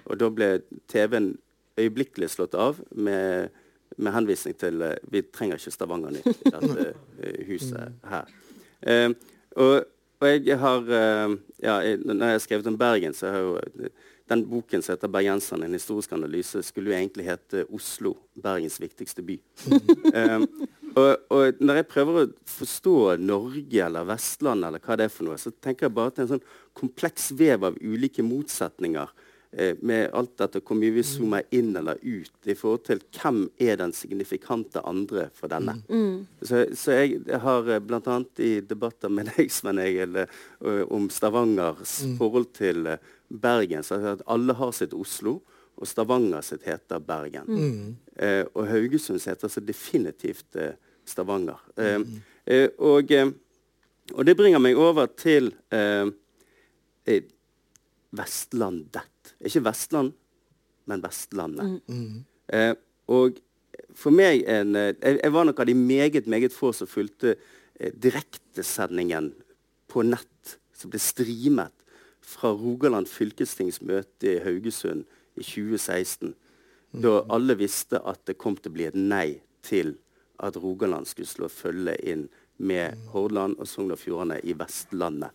[0.06, 0.50] Og da ble
[0.92, 1.34] TV-en
[1.80, 3.52] øyeblikkelig slått av med,
[3.98, 8.32] med henvisning til eh, Vi trenger ikke Stavanger Nytt i dette eh, huset her.
[8.86, 9.10] Eh,
[9.56, 9.76] og,
[10.22, 13.48] og jeg har eh, ja, jeg, Når jeg har skrevet om Bergen, så har jeg
[13.50, 13.90] jo
[14.30, 18.16] den boken som heter 'Bergenseren En historisk analyse', skulle jo egentlig hete 'Oslo.
[18.42, 19.40] Bergens viktigste by'.
[20.16, 20.48] um,
[20.98, 25.28] og, og når jeg prøver å forstå Norge eller Vestlandet, eller hva det er for
[25.28, 29.25] noe, så tenker jeg bare til en sånn kompleks vev av ulike motsetninger eh,
[29.82, 33.78] med alt dette hvor mye vi zoomer inn eller ut i forhold til hvem er
[33.80, 35.78] den signifikante andre for denne.
[36.42, 38.18] Så, så jeg, jeg har eh, bl.a.
[38.44, 44.02] i debatter med deg, Svein Egil, eh, om Stavangers forhold til eh, Bergen, så har
[44.02, 45.40] jeg hørt at alle har sitt Oslo.
[45.76, 47.50] Og Stavanger sitt heter Bergen.
[48.16, 51.60] Eh, og Haugesund heter så definitivt eh, Stavanger.
[51.76, 51.98] Eh,
[52.46, 53.32] eh, og, eh,
[54.14, 56.08] og det bringer meg over til eh,
[57.12, 57.28] eh,
[58.16, 59.04] Vestlandet.
[59.44, 60.14] Ikke Vestland,
[60.86, 61.82] men Vestlandet.
[62.54, 62.74] Eh,
[63.12, 63.40] og
[63.98, 67.36] for meg en, eh, jeg, jeg var nok av de meget, meget få som fulgte
[67.80, 69.34] eh, direktesendingen
[69.92, 71.74] på nett, som ble streamet
[72.26, 76.34] fra Rogaland fylkestingsmøte i Haugesund i 2016.
[76.96, 79.96] Da alle visste at det kom til å bli et nei til
[80.44, 85.32] at Rogaland skulle slå følge inn med Hordaland og Sogn og Fjordane i Vestlandet.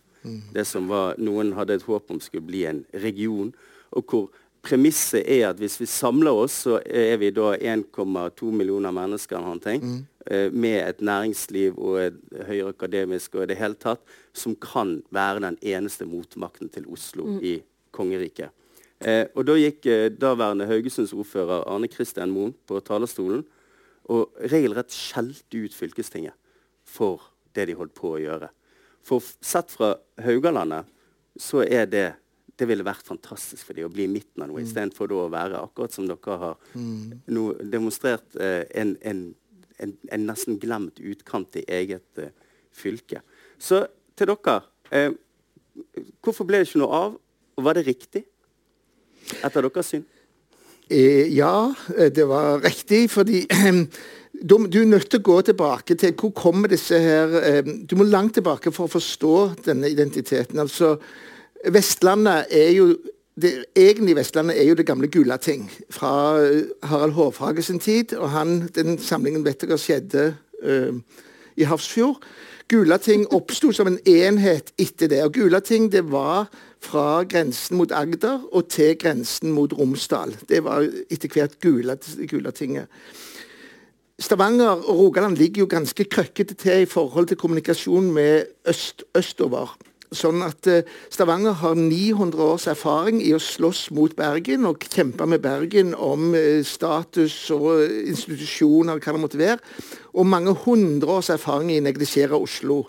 [0.53, 3.49] Det som var, noen hadde et håp om skulle bli en region,
[3.91, 4.29] og hvor
[4.61, 9.57] premisset er at hvis vi samler oss, så er vi da 1,2 millioner mennesker eller
[9.57, 14.03] noe, ting, eh, med et næringsliv og et høyere akademisk og i det hele tatt,
[14.33, 17.57] som kan være den eneste motmakten til Oslo i
[17.91, 18.53] kongeriket.
[19.01, 23.41] Eh, og da gikk eh, daværende Haugesunds ordfører Arne Kristian Moen på talerstolen
[24.13, 26.37] og regelrett skjelte ut fylkestinget
[26.85, 28.51] for det de holdt på å gjøre.
[29.01, 30.85] For sett fra Haugalandet
[31.39, 32.07] så er det
[32.59, 34.67] det ville vært fantastisk for dem å bli midten av noe, mm.
[34.67, 37.21] istedenfor å være akkurat som dere har mm.
[37.33, 39.23] no, demonstrert eh, en, en,
[39.81, 42.33] en, en, nesten glemt utkant i eget eh,
[42.75, 43.23] fylke.
[43.61, 43.85] Så
[44.17, 44.61] til dere
[44.91, 45.11] eh,
[46.21, 47.13] Hvorfor ble det ikke noe av,
[47.55, 48.25] og var det riktig?
[49.39, 50.03] Etter deres syn?
[50.91, 53.45] Eh, ja, eh, det var riktig, fordi
[54.49, 57.95] du, du, er nødt til å gå tilbake til hvor kommer disse her eh, Du
[57.95, 59.35] må langt tilbake for å forstå
[59.69, 60.59] denne identiteten.
[60.59, 60.97] Altså,
[61.69, 62.95] Vestlandet er jo
[63.41, 68.13] det egentlig Vestlandet er jo det gamle Gulating fra eh, Harald Hårfagre sin tid.
[68.13, 70.99] og han, Den samlingen vet dere skjedde uh,
[71.55, 72.19] i Hafrsfjord.
[72.67, 75.23] Gulating oppsto som en enhet etter det.
[75.23, 76.49] og Gulating det var
[76.81, 80.35] fra grensen mot Agder og til grensen mot Romsdal.
[80.49, 82.87] Det var etter hvert Gulatinget.
[84.19, 89.77] Stavanger og Rogaland ligger jo ganske krøkkete til i forhold til kommunikasjon med øst, østover.
[90.11, 95.23] Sånn at eh, Stavanger har 900 års erfaring i å slåss mot Bergen og kjempe
[95.23, 99.61] med Bergen om eh, status og institusjoner, hva det måtte være.
[100.19, 102.81] Og mange hundre års erfaring i å neglisjere Oslo.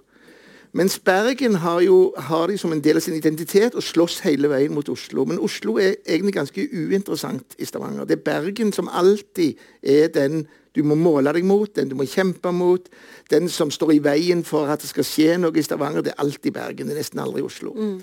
[0.73, 4.49] Mens Bergen har, jo, har de som en del av sin identitet og slåss hele
[4.49, 5.27] veien mot Oslo.
[5.29, 8.07] Men Oslo er egentlig ganske uinteressant i Stavanger.
[8.09, 12.07] Det er Bergen som alltid er den du må måle deg mot, den du må
[12.09, 12.89] kjempe mot.
[13.29, 16.25] Den som står i veien for at det skal skje noe i Stavanger, det er
[16.25, 16.89] alltid Bergen.
[16.89, 17.75] Det er nesten aldri Oslo.
[17.77, 18.01] Mm.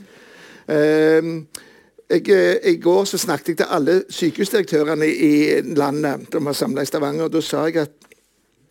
[0.69, 1.65] Uh,
[2.09, 5.33] jeg, eh, I går så snakket jeg til alle sykehusdirektørene i
[5.77, 7.23] landet de var samla i Stavanger.
[7.23, 8.08] og Da sa jeg at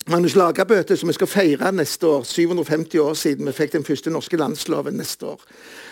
[0.09, 4.11] Magnus Lagerbøte, som vi skal feire neste år, 750 år siden vi fikk den første
[4.11, 5.43] norske landsloven neste år.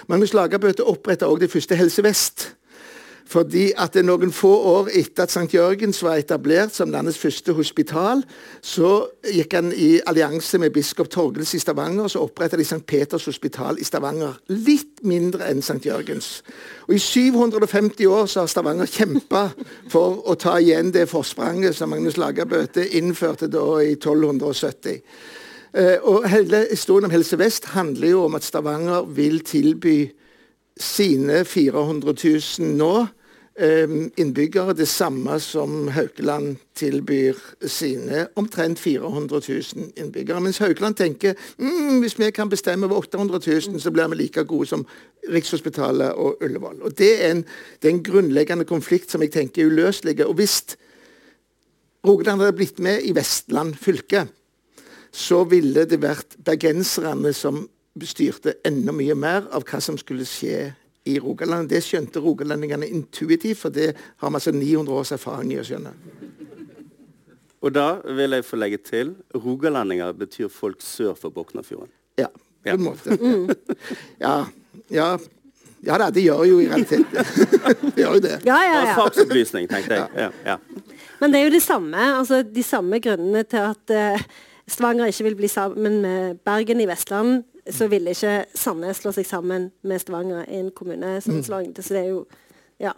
[0.09, 2.56] Magnus Lagerbøte oppretta òg det første Helse Vest.
[3.27, 5.51] Fordi at det Noen få år etter at St.
[5.51, 8.23] Jørgens var etablert som landets første hospital,
[8.63, 8.91] så
[9.27, 12.85] gikk han i allianse med biskop Torgels i Stavanger, og så oppretta de St.
[12.87, 14.39] Peters hospital i Stavanger.
[14.55, 15.81] Litt mindre enn St.
[15.89, 16.29] Jørgens.
[16.87, 19.49] Og I 750 år så har Stavanger kjempa
[19.91, 25.03] for å ta igjen det forspranget som Magnus Lagerbøte innførte da i 1270.
[25.75, 29.99] Eh, og hele Historien om Helse Vest handler jo om at Stavanger vil tilby
[30.81, 32.15] sine 400
[32.59, 33.07] 000 nå
[33.59, 40.41] Ehm, innbyggere det samme som Haukeland tilbyr sine omtrent 400 000 innbyggere.
[40.41, 44.45] Mens Haukeland tenker mm, hvis vi kan bestemme over 800 000, så blir vi like
[44.45, 44.85] gode som
[45.33, 46.83] Rikshospitalet og Ullevål.
[46.83, 47.45] Og Det er en,
[47.83, 50.27] det er en grunnleggende konflikt som jeg tenker er uløselig.
[50.27, 50.77] Og hvis
[52.07, 54.27] Rogaland hadde blitt med i Vestland fylke,
[55.13, 57.65] så ville det vært bergenserne som
[58.05, 60.75] styrte enda mye mer av hva som skulle skje
[61.07, 61.71] i Rogaland.
[61.71, 65.95] Det skjønte rogalendingene intuitivt, for det har vi altså 900 års erfaring i å skjønne.
[67.65, 67.87] Og da
[68.19, 71.91] vil jeg få legge til rogalendinger betyr folk sør for Boknafjorden.
[72.21, 72.29] Ja,
[72.67, 73.17] på en måte.
[74.21, 74.37] Ja,
[74.93, 75.09] ja,
[75.87, 77.95] ja da, det gjør jo i realiteten det.
[78.03, 78.37] gjør jo det.
[78.47, 78.95] Ja, ja, ja.
[78.99, 80.11] Saksopplysning, tenkte jeg.
[80.19, 80.31] Ja.
[80.45, 80.59] Ja,
[81.21, 84.27] Men det er jo det samme, altså de samme grunnene til at uh,
[84.69, 89.27] Stavanger ikke vil bli sammen med Bergen i Vestland så ville ikke Sandnes slå seg
[89.27, 91.73] sammen med Stavanger i en kommunesammenslåing.
[91.73, 91.83] Mm.
[91.83, 92.25] Så det er jo
[92.83, 92.93] ja.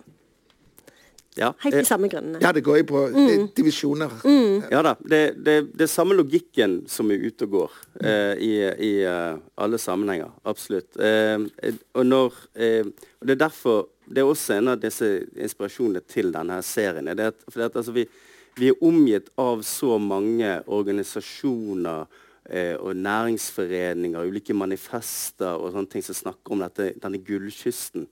[1.39, 1.53] Ja.
[1.63, 2.41] Helt de samme grunnene.
[2.43, 3.49] Ja, det går jo på mm.
[3.57, 4.15] divisjoner.
[4.25, 4.63] Mm.
[4.71, 4.95] Ja da.
[4.99, 8.53] Det, det, det, er samme logikken som er ute og går eh, i,
[8.89, 10.33] i uh, alle sammenhenger.
[10.49, 10.99] Absolutt.
[10.99, 11.39] Eh,
[11.95, 12.83] og, når, eh,
[13.21, 15.05] og, det er derfor Det er også en av disse
[15.37, 17.11] inspirasjonene til denne serien.
[17.13, 18.07] Det at, for at, altså, vi,
[18.57, 26.05] vi er omgitt av så mange organisasjoner eh, og næringsforeninger, ulike manifester og sånne ting
[26.07, 28.07] som snakker om dette, denne gullkysten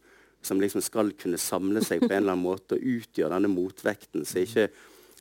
[0.47, 4.25] som liksom skal kunne samle seg på en eller annen måte og utgjøre denne motvekten.
[4.29, 4.69] Så ikke,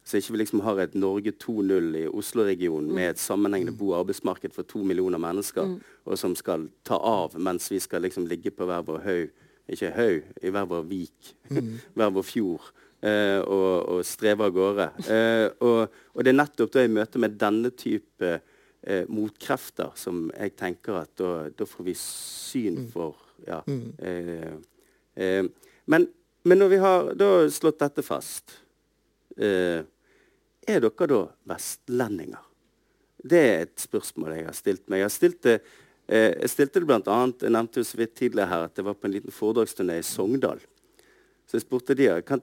[0.05, 4.03] så ikke vi liksom har et Norge 2.0 i Oslo-regionen med et sammenhengende bo- og
[4.03, 5.79] arbeidsmarked for to millioner mennesker, mm.
[6.05, 9.89] og som skal ta av mens vi skal liksom ligge på hver vår haug Ikke
[9.95, 11.69] haug, i hver vår vik, mm.
[11.97, 12.67] hver vår fjord.
[13.01, 14.85] Eh, og, og streve av gårde.
[15.09, 18.29] Eh, og, og, det er nettopp da i møte med denne type
[18.85, 22.89] eh, motkrefter som jeg tenker at da, da får vi syn mm.
[22.93, 23.17] for
[23.47, 23.87] ja, mm.
[23.99, 24.53] eh,
[25.15, 25.45] eh,
[25.85, 26.07] men,
[26.43, 28.55] men, når vi har slått dette fast
[29.37, 29.83] eh,
[30.65, 31.21] Er dere da
[31.51, 32.45] vestlendinger?
[33.25, 35.01] Det er et spørsmål jeg har stilt meg.
[35.01, 35.55] Jeg, har stilt det,
[36.07, 38.85] eh, jeg stilte det blant annet, jeg nevnte jo så vidt tidligere her at det
[38.85, 40.61] var på en liten foredragsturné i Sogndal.
[41.45, 42.41] Så jeg spurte de, kan,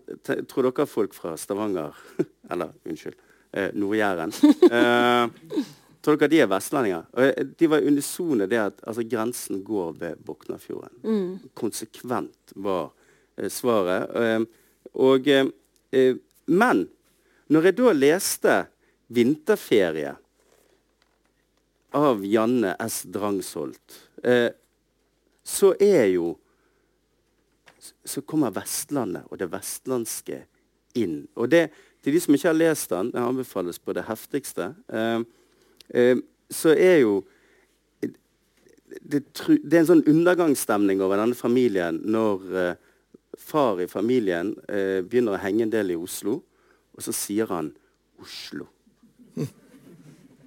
[0.51, 1.97] tror dere folk fra Stavanger
[2.53, 3.19] Eller unnskyld,
[3.53, 4.35] eh, Nord-Jæren.
[4.73, 5.71] Eh,
[6.03, 7.05] Tror dere de er vestlendinger?
[7.15, 10.97] Og eh, de var unisone det at altså, grensen går ved Boknafjorden.
[11.05, 11.53] Mm.
[11.59, 12.91] Konsekvent var
[13.37, 14.11] eh, svaret.
[14.19, 14.43] Eh,
[14.99, 16.17] og, eh,
[16.51, 16.87] men
[17.53, 18.59] når jeg da leste
[19.13, 20.17] 'Vinterferie'
[21.93, 23.03] av Janne S.
[23.03, 24.51] Drangsholt, eh,
[25.45, 26.39] så er jo
[28.05, 30.45] Så kommer Vestlandet og det vestlandske
[30.95, 31.27] inn.
[31.35, 35.19] Og det, til de som ikke har lest den, den anbefales på det heftigste, eh,
[35.19, 35.25] eh,
[36.53, 37.19] så er jo
[39.01, 39.23] det,
[39.65, 42.75] det, er en sånn undergangsstemning over denne familien når eh,
[43.39, 46.39] far i familien eh, begynner å henge en del i Oslo,
[46.93, 47.73] og så sier han
[48.23, 48.69] Oslo.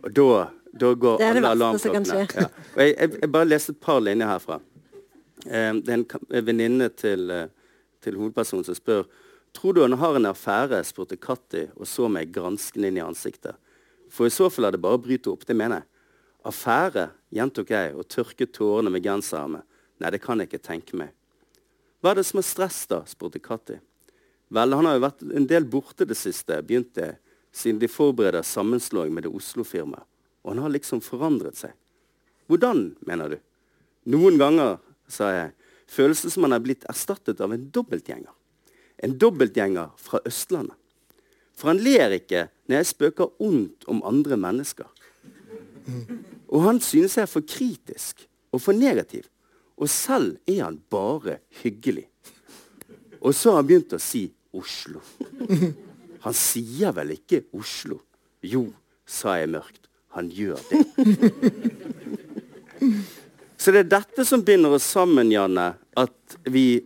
[0.05, 0.25] Og da,
[0.69, 2.17] da går Det er det alle alarmklokkene.
[2.37, 2.47] Ja.
[2.77, 4.59] Jeg, jeg, jeg bare leste et par linjer herfra.
[5.45, 7.47] Eh, det er en venninne til, eh,
[8.05, 9.07] til hovedpersonen som spør
[9.55, 13.55] Tror du han har en affære, spurte Katti og så meg granskende inn i ansiktet.
[14.15, 15.43] For i så fall er det bare å bryte opp.
[15.47, 15.89] Det mener jeg.
[16.47, 19.65] Affære, gjentok jeg og tørket tårene med genserarmen.
[19.99, 21.11] Nei, det kan jeg ikke tenke meg.
[21.99, 23.01] Hva er det som er stress, da?
[23.09, 23.79] spurte Katti.
[24.53, 27.17] Vel, han har jo vært en del borte det siste, begynte jeg,
[27.55, 30.05] siden de forbereder sammenslåing med det Oslo-firmaet.
[30.45, 31.73] Og han har liksom forandret seg.
[32.51, 33.37] Hvordan, mener du?
[34.13, 34.77] Noen ganger,
[35.09, 35.53] sa jeg,
[35.89, 38.29] føles det som han er blitt erstattet av en dobbeltgjenger.
[39.01, 40.77] En dobbeltgjenger fra Østlandet.
[41.55, 44.87] For han ler ikke når jeg spøker ondt om andre mennesker.
[46.51, 49.25] Og han synes jeg er for kritisk og for negativ.
[49.77, 52.07] Og selv er han bare hyggelig.
[53.21, 55.01] Og så har han begynt å si Oslo.
[56.25, 57.99] Han sier vel ikke Oslo?
[58.45, 58.67] Jo,
[59.05, 59.89] sa jeg mørkt.
[60.15, 60.79] Han gjør det.
[63.57, 65.73] Så det er dette som binder oss sammen, Janne.
[65.97, 66.85] At vi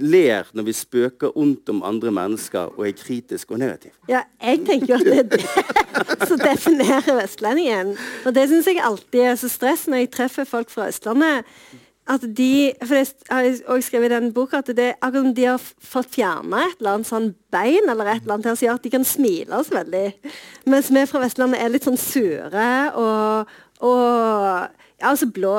[0.00, 3.92] ler når vi spøker ondt om andre mennesker og er kritisk og negativ.
[4.08, 5.42] Ja, jeg tenker at det er det
[6.30, 7.94] som definerer vestlendingen.
[8.26, 11.48] Og det syns jeg alltid er så stress når jeg treffer folk fra Østlandet.
[12.10, 15.34] At de, for Jeg har også skrevet i den boka at det er akkurat som
[15.34, 18.66] de har fått fjerna et eller annet sånn bein eller et eller annet her som
[18.66, 20.08] gjør at de kan smile oss veldig.
[20.66, 23.52] Mens vi fra Vestlandet er litt sånn sure og,
[23.86, 25.56] og altså blå,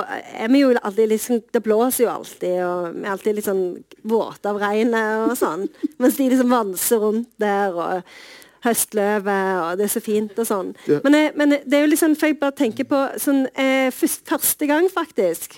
[0.47, 3.65] liksom, Det blåser jo alltid, og vi er alltid litt sånn
[4.03, 5.67] våte av regnet og sånn.
[6.01, 7.73] Mens de liksom vanser rundt der.
[7.73, 8.15] og
[8.63, 10.69] høstløvet, og det er så fint og sånn.
[10.87, 11.01] Ja.
[11.03, 14.23] Men, jeg, men det er jo liksom, for jeg bare tenker på sånn, eh, først,
[14.29, 15.57] Første gang, faktisk,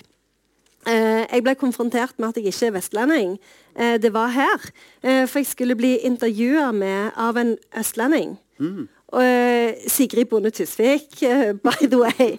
[0.86, 3.36] eh, jeg ble konfrontert med at jeg ikke er vestlending,
[3.76, 4.66] eh, det var her.
[5.02, 6.72] Eh, for jeg skulle bli intervjua
[7.14, 8.38] av en østlending.
[8.58, 12.36] Og, eh, Sigrid Bonde Tusvik, uh, by the way.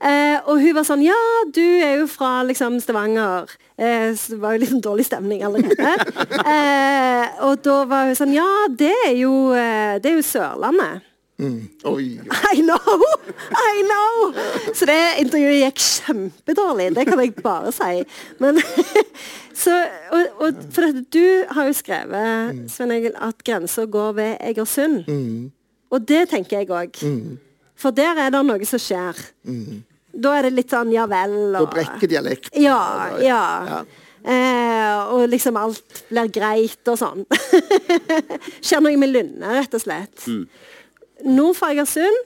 [0.00, 3.50] Uh, og hun var sånn Ja, du er jo fra liksom, Stavanger.
[3.80, 5.94] Så det var jo liksom dårlig stemning allerede.
[7.48, 11.06] Og da var hun sånn Ja, det er jo, det er jo Sørlandet.
[11.88, 12.20] Oi.
[12.52, 13.04] I know!
[13.50, 14.34] I know!
[14.74, 16.90] Så det intervjuet gikk kjempedårlig.
[16.98, 18.02] Det kan jeg bare si.
[18.42, 18.60] Men,
[19.62, 19.78] så,
[20.12, 25.00] og, og, for dette, du har jo skrevet Sven Egil, at grensa går ved Egersund.
[25.90, 27.00] Og det tenker jeg òg.
[27.80, 29.18] For der er det noe som skjer.
[30.10, 31.34] Da er det litt sånn ja vel.
[31.54, 32.50] Da brekker dialekt.
[32.54, 32.78] ja,
[33.22, 33.42] ja.
[33.70, 33.82] Ja.
[34.20, 37.22] Eh, og liksom alt blir greit og sånn.
[38.66, 40.26] Skjer noe med Lunde, rett og slett.
[41.24, 42.18] Nord for Egersund,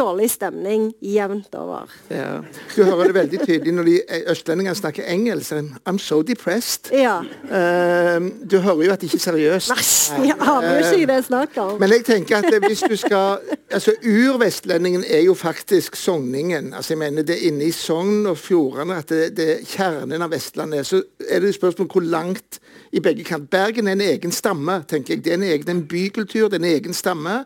[0.00, 1.90] dårlig stemning jevnt over.
[2.10, 2.40] Ja.
[2.74, 5.52] Du hører det veldig tydelig når de eh, østlendingene snakker engelsk.
[5.88, 6.90] I'm so depressed.
[6.92, 7.20] Ja.
[7.20, 9.72] Uh, du hører jo at det ikke er seriøst.
[9.72, 11.80] Nei, jeg aner jo ikke det jeg snakker om.
[11.80, 16.74] Men jeg tenker at hvis du skal altså Urvestlendingen er jo faktisk sogningen.
[16.74, 20.22] altså jeg mener Det er inne i Sogn og Fjordane at det, det er kjernen
[20.22, 20.86] av Vestlandet.
[20.86, 22.60] Så er det et spørsmål hvor langt
[22.92, 23.50] i begge kant.
[23.50, 24.82] Bergen er en egen stamme.
[24.88, 25.24] tenker jeg.
[25.24, 27.44] Det er en egen en bykultur, det er en egen stamme.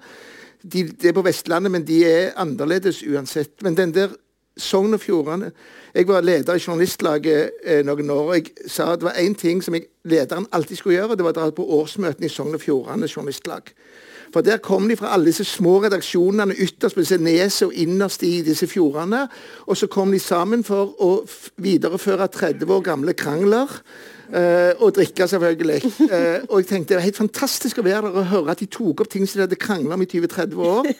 [0.72, 3.62] De, det er på Vestlandet, men de er annerledes uansett.
[3.62, 4.14] Men den der
[4.57, 5.50] Sogn og Fjordane
[5.94, 8.29] Jeg var leder i Journalistlaget eh, noen år.
[8.29, 11.16] og Jeg sa at det var én ting som jeg, lederen alltid skulle gjøre.
[11.16, 13.70] Det var å dra på årsmøtene i Sogn og Fjordane Journalistlag.
[14.33, 18.22] For Der kom de fra alle disse små redaksjonene ytterst på disse neset og innerst
[18.22, 19.29] i disse fjordene.
[19.66, 21.12] Og så kom de sammen for å
[21.57, 23.70] videreføre 30 år gamle krangler.
[24.38, 25.81] Eh, og drikke, selvfølgelig.
[26.05, 28.68] Eh, og jeg tenkte Det var helt fantastisk å være der og høre at de
[28.70, 30.90] tok opp ting som de hadde krangla om i 20-30 år.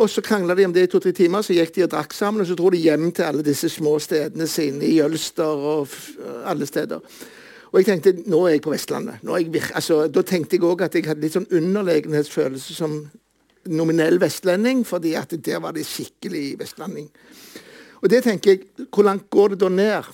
[0.00, 2.42] Og så krangla de om det i to-tre timer, så gikk de og drakk sammen.
[2.42, 5.88] Og så dro de hjem til alle disse små stedene sine i Jølster og
[6.48, 7.04] alle steder.
[7.70, 9.22] Og jeg tenkte nå er jeg på Vestlandet.
[9.22, 12.96] Jeg altså, da tenkte jeg òg at jeg hadde litt sånn underlegenhetsfølelse som
[13.70, 17.10] nominell vestlending, fordi at der var det skikkelig vestlending.
[18.00, 20.04] Og det tenker jeg, Hvor langt går det da ned?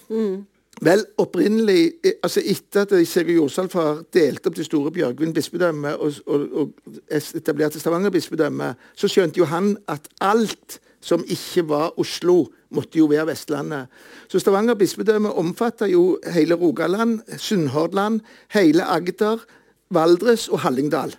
[0.84, 6.18] Vel, opprinnelig, eh, altså etter at Sigurd Jorsalfar delte opp det store Bjørgvin bispedømme og,
[6.26, 12.46] og, og etablerte Stavanger bispedømme, så skjønte jo han at alt som ikke var Oslo,
[12.74, 13.86] måtte jo være Vestlandet.
[14.28, 18.20] Så Stavanger bispedømme omfatter jo hele Rogaland, Sunnhordland,
[18.52, 19.44] hele Agder,
[19.90, 21.14] Valdres og Hallingdal.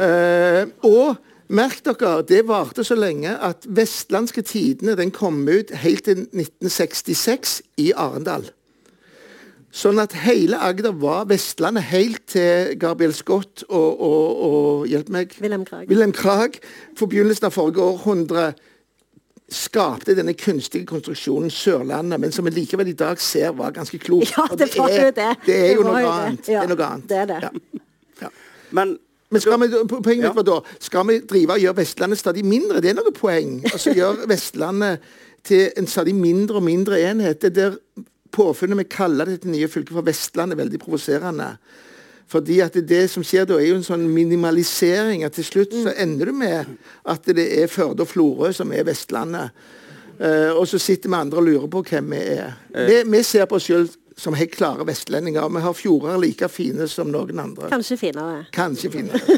[0.00, 1.16] Eh, og
[1.50, 7.56] Merk dere, det varte så lenge at Vestlandske Tidene den kom ut helt til 1966
[7.82, 8.46] i Arendal.
[9.74, 15.34] Sånn at hele Agder var Vestlandet helt til Gabriel Scott og, og, og hjelp meg
[15.42, 15.90] Wilhelm Krag.
[15.90, 16.58] Wilhelm Krag
[16.98, 18.48] for begynnelsen av forrige århundre
[19.50, 24.26] skapte denne kunstige konstruksjonen Sørlandet, men som vi likevel i dag ser var ganske klok.
[24.30, 25.30] Ja, det, det er, det.
[25.46, 26.10] Det er jo noe det.
[26.14, 26.50] annet.
[26.50, 27.08] Ja, det er noe annet.
[27.10, 27.80] Det er det.
[28.22, 28.34] Ja.
[28.78, 28.98] Men
[29.30, 32.44] Men skal vi, po- poenget mitt var da Skal vi drive og gjøre Vestlandet stadig
[32.44, 32.80] mindre?
[32.82, 33.60] Det er noe poeng.
[33.72, 35.04] Altså gjøre Vestlandet
[35.46, 37.40] til en stadig mindre og mindre enhet.
[37.42, 37.78] Det der
[38.34, 41.54] påfunnet vi kaller dette nye fylket for Vestlandet, er veldig provoserende.
[42.30, 45.24] Fordi at det som skjer da, er jo en sånn minimalisering.
[45.26, 46.76] at Til slutt så ender du med
[47.08, 49.50] at det er Førde og Florø som er Vestlandet.
[50.20, 52.52] Uh, og så sitter vi andre og lurer på hvem vi er.
[52.76, 53.86] Vi, vi ser på oss sjøl
[54.20, 55.48] som helt klare vestlendinger.
[55.48, 57.70] Vi har fjorder like fine som noen andre.
[57.72, 58.44] Kanskje finere.
[58.56, 59.20] Kanskje finere.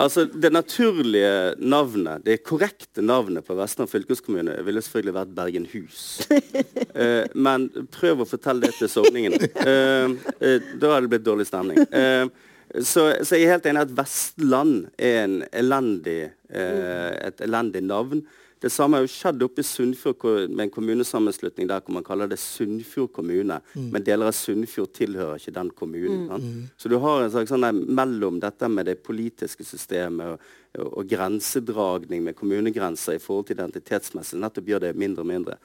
[0.00, 6.04] Altså, Det naturlige navnet, det korrekte navnet på Vestland fylkeskommune ville selvfølgelig vært Bergenhus.
[6.30, 9.50] uh, men prøv å fortelle det til sogningene.
[9.60, 11.82] Uh, uh, da hadde det blitt dårlig stemning.
[11.84, 12.30] Eh,
[12.78, 16.20] så, så jeg er helt enig at Vestland er en elendig,
[16.54, 18.22] eh, et elendig navn.
[18.60, 22.28] Det samme har jo skjedd oppe i Sunnfjord med en kommunesammenslutning der hvor man kaller
[22.28, 23.56] det Sunnfjord kommune.
[23.72, 26.26] Men deler av Sunnfjord tilhører ikke den kommunen.
[26.28, 26.66] Mm.
[26.76, 30.90] Så du har en slags sånn der mellom dette med det politiske systemet og, og,
[31.00, 35.56] og grensedragning med kommunegrenser i forhold til identitetsmessig, nettopp gjør det mindre og mindre.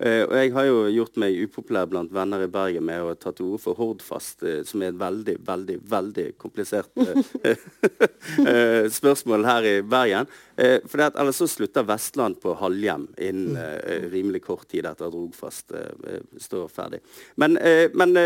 [0.00, 3.34] Eh, og jeg har jo gjort meg upopulær blant venner i Bergen med å ta
[3.36, 6.88] til orde for Hordfast, eh, som er et veldig, veldig, veldig komplisert
[7.44, 7.66] eh,
[8.98, 10.30] spørsmål her i Bergen.
[10.88, 15.14] For at ellers så slutter Vestland på halvhjem innen eh, rimelig kort tid etter at
[15.14, 15.72] Rogfast
[16.40, 17.00] står ferdig.
[17.40, 17.58] Men,
[17.96, 18.16] men,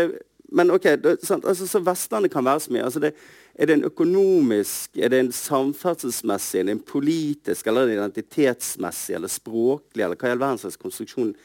[0.55, 0.87] men OK?
[0.95, 2.85] Altså, så Vestlandet kan være så mye.
[2.87, 3.13] Altså, det,
[3.55, 9.15] er det en økonomisk, er det en samferdselsmessig, er det en politisk, eller en identitetsmessig,
[9.15, 11.35] eller språklig, eller hva i all verdens slags konstruksjon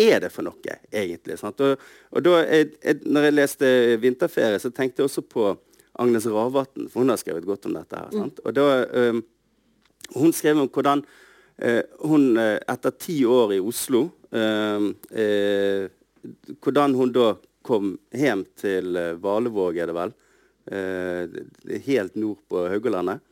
[0.00, 1.36] er det for noe, egentlig?
[1.40, 1.60] Sant?
[1.64, 1.82] Og,
[2.14, 5.50] og da, jeg, jeg, når jeg leste 'Vinterferie', så tenkte jeg også på
[6.00, 7.96] Agnes Ravatn, for hun har skrevet godt om dette.
[7.96, 8.40] her, sant?
[8.44, 8.66] Og da,
[9.10, 9.22] um,
[10.16, 15.84] hun skrev om hvordan uh, hun eh, etter ti år i Oslo uh, uh,
[16.60, 17.34] Hvordan hun da
[17.64, 20.10] kom hjem til Valevåg, er det vel?
[21.86, 23.22] Helt nord på Haugalandet.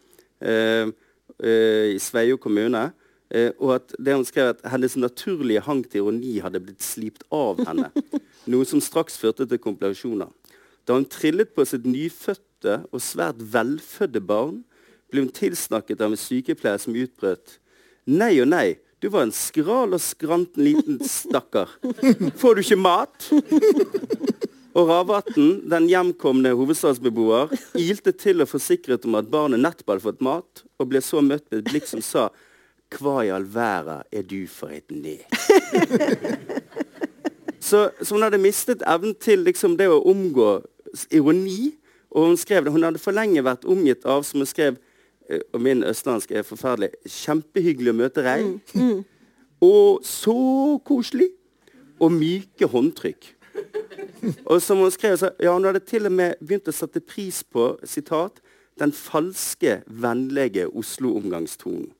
[0.40, 2.80] I Sveio kommune.
[3.28, 7.26] Eh, og at det hun skrev at hennes naturlige hang til ironi hadde blitt slipt
[7.34, 7.90] av henne.
[8.50, 10.32] Noe som straks førte til komplikasjoner.
[10.88, 14.62] Da hun trillet på sitt nyfødte og svært velfødde barn,
[15.12, 17.58] ble hun tilsnakket av en sykepleier som utbrøt
[18.08, 21.74] Nei og nei, du var en skral og skranten liten stakkar.
[22.40, 23.28] Får du ikke mat?
[24.72, 30.24] Og Ravatn, den hjemkomne hovedstadsbeboer, ilte til og forsikret om at barnet nettopp hadde fått
[30.24, 32.30] mat, og ble så møtt med et blikk som sa
[32.96, 35.28] Hva i all verden er du for et nek?
[37.68, 40.60] Så, så hun hadde mistet evnen til liksom, det å omgå
[41.12, 41.74] ironi.
[42.10, 44.78] Og hun skrev det, hun hadde for lenge vært omgitt av, som hun skrev
[45.28, 46.94] eh, Og min østlandsk er forferdelig.
[47.04, 48.46] Kjempehyggelig å møte deg.
[49.60, 50.38] Og så
[50.86, 51.28] koselig.
[51.98, 53.34] Og myke håndtrykk.
[54.46, 57.42] Og som hun skrev, så, ja, hun hadde til og med begynt å sette pris
[57.42, 58.38] på sitat,
[58.78, 61.90] den falske, vennlige Oslo-omgangstonen.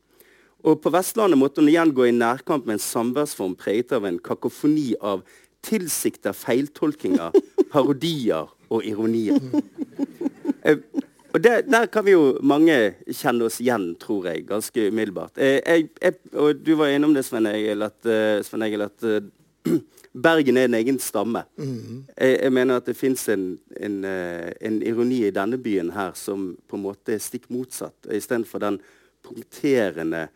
[0.67, 4.19] Og på Vestlandet måtte hun igjen gå i nærkamp med en samværsform preget av en
[4.19, 5.23] kakofoni av
[5.63, 7.35] tilsikta feiltolkinger,
[7.73, 9.39] parodier og ironier.
[10.67, 10.81] Eh,
[11.35, 15.37] og det, Der kan vi jo mange kjenne oss igjen, tror jeg, ganske umiddelbart.
[15.37, 19.07] Eh, jeg, jeg, og du var innom det, Svein Egil, at, uh, Sven Egil, at
[19.07, 19.21] uh,
[20.27, 21.45] Bergen er en egen stamme.
[21.59, 26.17] jeg, jeg mener at det fins en, en, uh, en ironi i denne byen her
[26.19, 28.09] som på en måte er stikk motsatt.
[28.11, 28.81] Istedenfor den
[29.23, 30.27] punkterende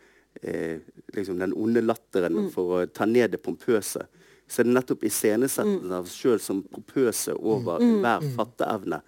[0.41, 0.79] eh,
[1.13, 4.07] liksom den onde latteren for å ta ned det pompøse.
[4.47, 8.99] Så er det nettopp iscenesettelsen av oss sjøl som pompøse over enhver fatteevne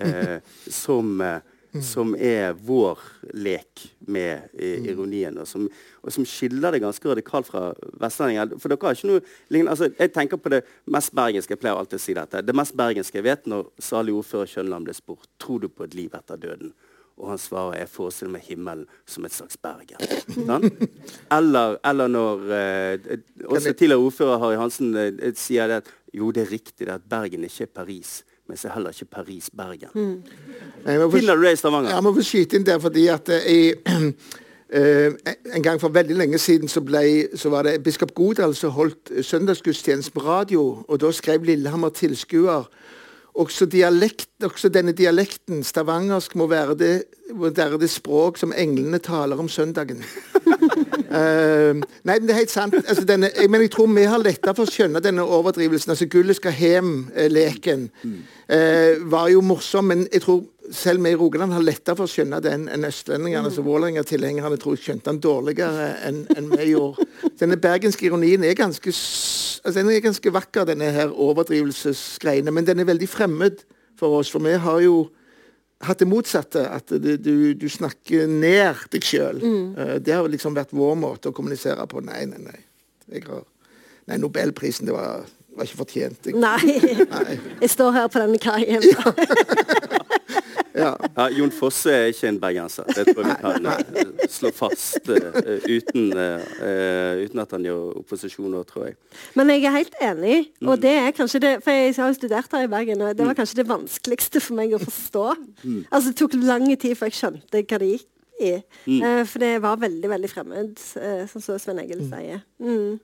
[0.00, 0.38] eh,
[0.70, 1.42] som, eh,
[1.82, 3.02] som er vår
[3.34, 5.66] lek med eh, ironien, og som,
[6.00, 7.66] og som skiller det ganske radikalt fra
[8.00, 8.54] vestlendinger.
[8.62, 11.56] For dere har ikke noe lignende altså, Jeg tenker på det mest bergenske.
[11.56, 12.44] Jeg pleier alltid å si dette.
[12.46, 15.98] Det mest bergenske jeg vet når salig ordfører Kjønland ble spurt tror du på et
[15.98, 16.72] liv etter døden.
[17.14, 20.00] Og han svarer jeg forestiller meg himmelen som et slags Bergen.
[20.34, 20.66] Sant?
[21.32, 26.44] Eller, eller når eh, også tidligere ordfører Harry Hansen eh, sier det at jo, det
[26.44, 29.90] er riktig det at Bergen ikke er Paris, men så er heller ikke Paris Bergen.
[29.94, 31.10] Mm.
[31.10, 31.94] Finner du det i Stavanger?
[31.94, 33.62] Jeg må få skyte inn der fordi at jeg i,
[34.78, 35.14] eh,
[35.54, 37.04] en gang for veldig lenge siden så, ble,
[37.38, 40.66] så var det biskop Godal som holdt søndagsgudstjenesten på radio.
[40.88, 42.66] og Da skrev Lillehammer tilskuer
[43.34, 46.92] også, dialekt, også denne dialekten, stavangersk, må være det,
[47.34, 50.04] må være det språk som englene taler om søndagen.
[51.10, 51.74] Uh,
[52.06, 52.76] nei, men det er helt sant.
[52.84, 55.90] Altså, denne, jeg, men jeg tror vi har letta for å skjønne denne overdrivelsen.
[55.90, 61.52] altså 'Gullet skal hjem'-leken uh, var jo morsom, men jeg tror selv vi i Rogaland
[61.52, 63.50] har lettere for å skjønne den enn østlendingene.
[63.50, 67.04] altså Vålerenga-tilhengerne tror jeg skjønte den dårligere enn en vi gjorde.
[67.40, 72.80] Denne bergenske ironien er ganske, altså, den er ganske vakker, denne her overdrivelsesgreiene, men den
[72.80, 73.64] er veldig fremmed
[74.00, 74.32] for oss.
[74.32, 74.96] For vi har jo
[75.84, 76.64] hatt det motsatte.
[76.70, 79.40] At du, du, du snakker ned deg sjøl.
[79.42, 79.64] Mm.
[79.76, 82.02] Uh, det har liksom vært vår måte å kommunisere på.
[82.04, 82.60] Nei, nei, nei.
[83.12, 83.44] Jeg Har,
[84.08, 86.30] nei Nobelprisen, det var, var ikke fortjent.
[86.30, 87.04] Jeg, nei.
[87.12, 87.36] nei.
[87.60, 88.88] Jeg står her på denne kaien.
[88.88, 90.00] Ja.
[90.74, 90.92] ja.
[91.30, 92.86] Jon Fosse er ikke en bergenser.
[92.90, 95.38] Det tror jeg vi kan uh, slå fast uh,
[95.70, 98.98] uten, uh, uten, at han gjør opposisjon nå, tror jeg.
[99.38, 100.40] Men jeg er helt enig.
[100.64, 100.82] Og mm.
[100.82, 103.36] det er kanskje det For jeg har jo studert her i Bergen, og det var
[103.36, 103.40] mm.
[103.42, 105.24] kanskje det vanskeligste for meg å forstå.
[105.62, 105.80] Mm.
[105.90, 108.10] Altså Det tok lang tid før jeg skjønte hva det gikk
[108.42, 108.54] i.
[108.90, 109.22] Mm.
[109.30, 110.80] for det var veldig, veldig fremmed,
[111.30, 112.08] som så Svein Egil mm.
[112.10, 112.40] sier.
[112.58, 112.96] Mm.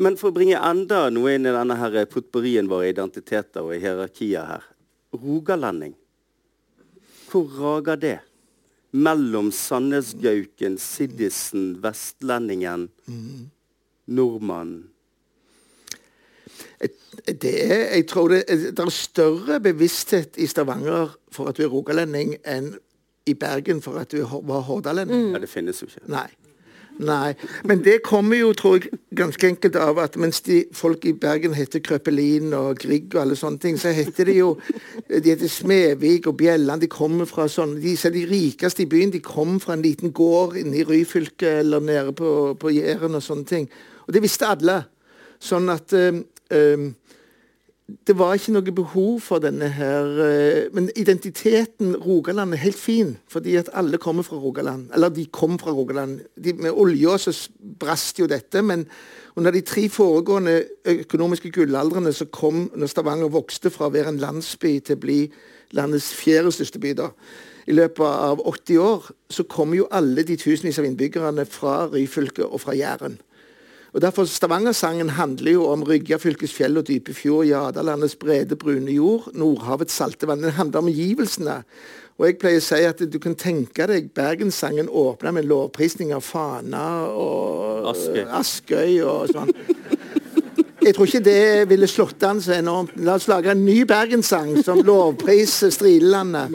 [0.00, 3.82] Men for å bringe enda noe inn i denne her potporien i identiteter og i
[3.82, 4.64] hierarkiet her.
[5.12, 5.92] Rogalending.
[7.30, 8.18] Hvor rager det?
[8.92, 12.88] Mellom Sandnesgauken, siddisen, vestlendingen,
[14.10, 14.88] nordmannen?
[17.26, 21.72] Det er, jeg tror det, det, er større bevissthet i Stavanger for at du er
[21.72, 22.72] rogalending, enn
[23.28, 25.28] i Bergen for at du var hordalending.
[25.28, 25.34] Mm.
[25.36, 26.02] Ja, det finnes jo ikke.
[26.10, 26.26] Nei.
[27.00, 27.34] Nei.
[27.64, 31.54] Men det kommer jo, tror jeg, ganske enkelt av at mens de folk i Bergen
[31.56, 34.50] heter Krøpelin og Grieg og alle sånne ting, så heter de jo
[35.08, 36.84] De heter Smevik og Bjelland.
[36.84, 39.14] De kommer fra sånn De er de rikeste i byen.
[39.14, 43.24] De kom fra en liten gård inne i Ryfylke eller nede på, på Jæren og
[43.24, 43.70] sånne ting.
[44.06, 44.82] Og det visste alle.
[45.40, 46.20] Sånn at øh,
[46.52, 46.90] um,
[48.06, 53.16] det var ikke noe behov for denne her eh, Men identiteten Rogaland er helt fin,
[53.28, 54.88] fordi at alle kommer fra Rogaland.
[54.94, 56.20] Eller de kom fra Rogaland.
[56.44, 57.34] De, med olja så
[57.80, 58.86] brast jo dette, men
[59.36, 64.20] under de tre foregående økonomiske gullaldrene så kom, når Stavanger vokste fra å være en
[64.20, 65.20] landsby til å bli
[65.76, 67.10] landets fjerde største by, da,
[67.70, 72.46] i løpet av 80 år, så kom jo alle de tusenvis av innbyggerne fra Ryfylke
[72.46, 73.20] og fra Jæren.
[73.92, 79.30] Og derfor Stavangersangen handler jo om Ryggafylkes fjell og dype fjord, Jadalandets brede, brune jord,
[79.34, 80.42] Nordhavets salte vann.
[80.42, 81.62] Den handler om omgivelsene.
[82.20, 86.20] Og jeg pleier å si at du kan tenke deg Bergenssangen åpna med lovprisning av
[86.26, 89.54] Fana og Askøy, Askøy og sånn.
[90.80, 92.92] Jeg tror ikke det ville slått an så enormt.
[93.04, 96.54] La oss lage en ny bergenssang som lovpriser Strilelandet.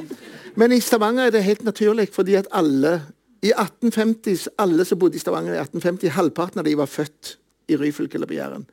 [0.55, 2.99] Men i Stavanger er det helt naturlig, fordi at alle
[3.45, 7.35] i 1850, Alle som bodde i Stavanger i 1850, halvparten av de var født
[7.69, 8.65] i Ryfylke eller på Jæren.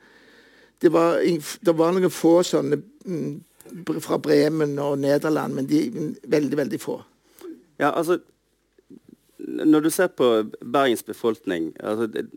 [0.83, 1.21] Det var,
[1.61, 3.33] det var noen få sånne mm,
[4.03, 5.85] fra Bremen og Nederland, men de
[6.23, 7.01] veldig, veldig få.
[7.81, 8.19] Ja, altså
[9.43, 10.27] Når du ser på
[10.61, 12.29] Bergens befolkning altså, det,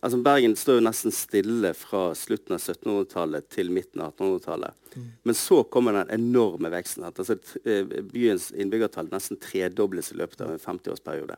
[0.00, 4.76] altså Bergen står jo nesten stille fra slutten av 1700-tallet til midten av 1800-tallet.
[4.94, 5.08] Mm.
[5.28, 7.04] Men så kommer den enorme veksten.
[7.04, 11.36] Altså, eh, byens innbyggertall nesten tredobles i løpet av en 50-årsperiode.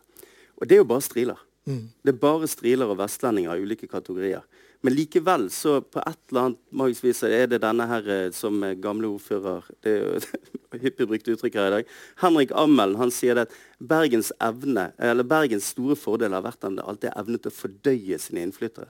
[0.60, 1.46] Og det er jo bare striler.
[1.68, 1.86] Mm.
[2.04, 4.44] Det er bare striler og vestlendinger av ulike kategorier.
[4.80, 8.62] Men likevel, så på et eller annet magisk vis er det denne her eh, som
[8.80, 11.90] gamle ordfører Det er jo hyppig brukt uttrykk her i dag.
[12.22, 16.78] Henrik Ammelen han sier det at Bergens evne, eller Bergens store fordel har vært at
[16.78, 18.88] det alltid er evnet å fordøye sine innflyttere.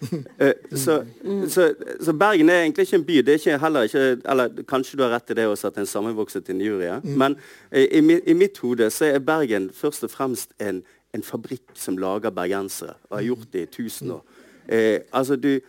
[0.00, 0.52] uh,
[0.84, 1.02] så,
[1.48, 1.66] så,
[2.00, 3.18] så, Bergen er egentlig ikke en by.
[3.24, 5.82] det er ikke heller ikke, eller Kanskje du har rett i det også, at det
[5.82, 7.00] er en sammenvokset injurie.
[7.04, 7.16] Mm.
[7.20, 7.36] Men
[7.72, 7.84] i,
[8.20, 10.84] i, mitt hode så er Bergen først og fremst en
[11.14, 14.24] en fabrikk som lager bergensere, og har gjort det i tusen år.
[14.68, 15.60] Eh, altså du,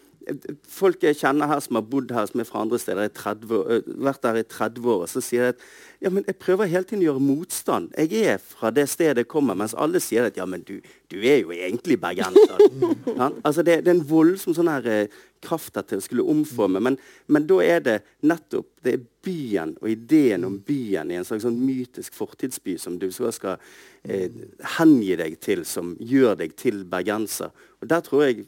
[0.69, 3.93] Folk jeg kjenner her som har bodd her, som er fra andre steder, 30, uh,
[4.05, 5.65] vært der i 30 år, og så sier de at
[6.01, 7.91] ja, men jeg prøver hele tiden å gjøre motstand.
[7.93, 10.79] Jeg er fra det stedet jeg kommer, mens alle sier at ja, men du,
[11.13, 12.63] du er jo egentlig bergenser.
[13.19, 13.27] ja?
[13.43, 16.97] altså det, det, er en voldsom sånn her eh, kraft til å skulle omforme, men,
[17.29, 21.45] men, da er det nettopp det er byen og ideen om byen i en slags
[21.45, 23.61] sånn mytisk fortidsby som du så skal
[24.01, 24.33] eh,
[24.79, 27.53] hengi deg til, som gjør deg til bergenser.
[27.81, 28.47] Og Der tror jeg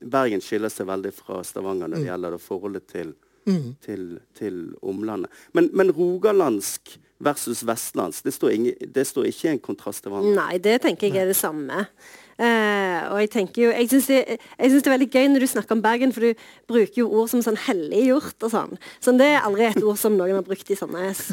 [0.00, 2.10] Bergen skiller seg veldig fra Stavanger når det mm.
[2.10, 3.14] gjelder det forholdet til,
[3.48, 3.66] mm.
[3.84, 4.04] til,
[4.36, 5.32] til omlandet.
[5.56, 10.36] Men, men, rogalandsk versus vestlandsk, det står, ingen, det står ikke en kontrast til hverandre?
[10.36, 11.86] Nei, det tenker jeg er det samme.
[12.36, 15.72] Uh, og Jeg tenker jo, jeg syns det, det, er veldig gøy når du snakker
[15.72, 16.34] om Bergen, for du
[16.68, 18.76] bruker jo ord som sånn helliggjort og sånn.
[19.00, 21.30] Sånn, Det er aldri et ord som noen har brukt i Sandnes.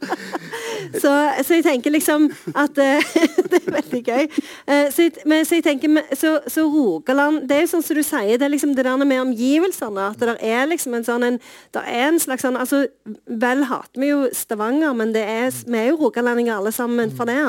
[0.94, 1.12] så,
[1.42, 3.16] så, jeg tenker liksom at uh,
[3.50, 4.28] Det er veldig gøy.
[4.68, 8.02] Uh, så, men, så jeg tenker så, så, Rogaland Det er jo sånn som du
[8.06, 10.10] sier, det er liksom det der med omgivelsene.
[10.12, 11.40] At det er liksom en sånn en,
[11.74, 12.84] det er en slags sånn altså,
[13.40, 17.28] Vel hater vi jo Stavanger, men det er, vi er jo rogalendinger alle sammen for
[17.28, 17.40] det.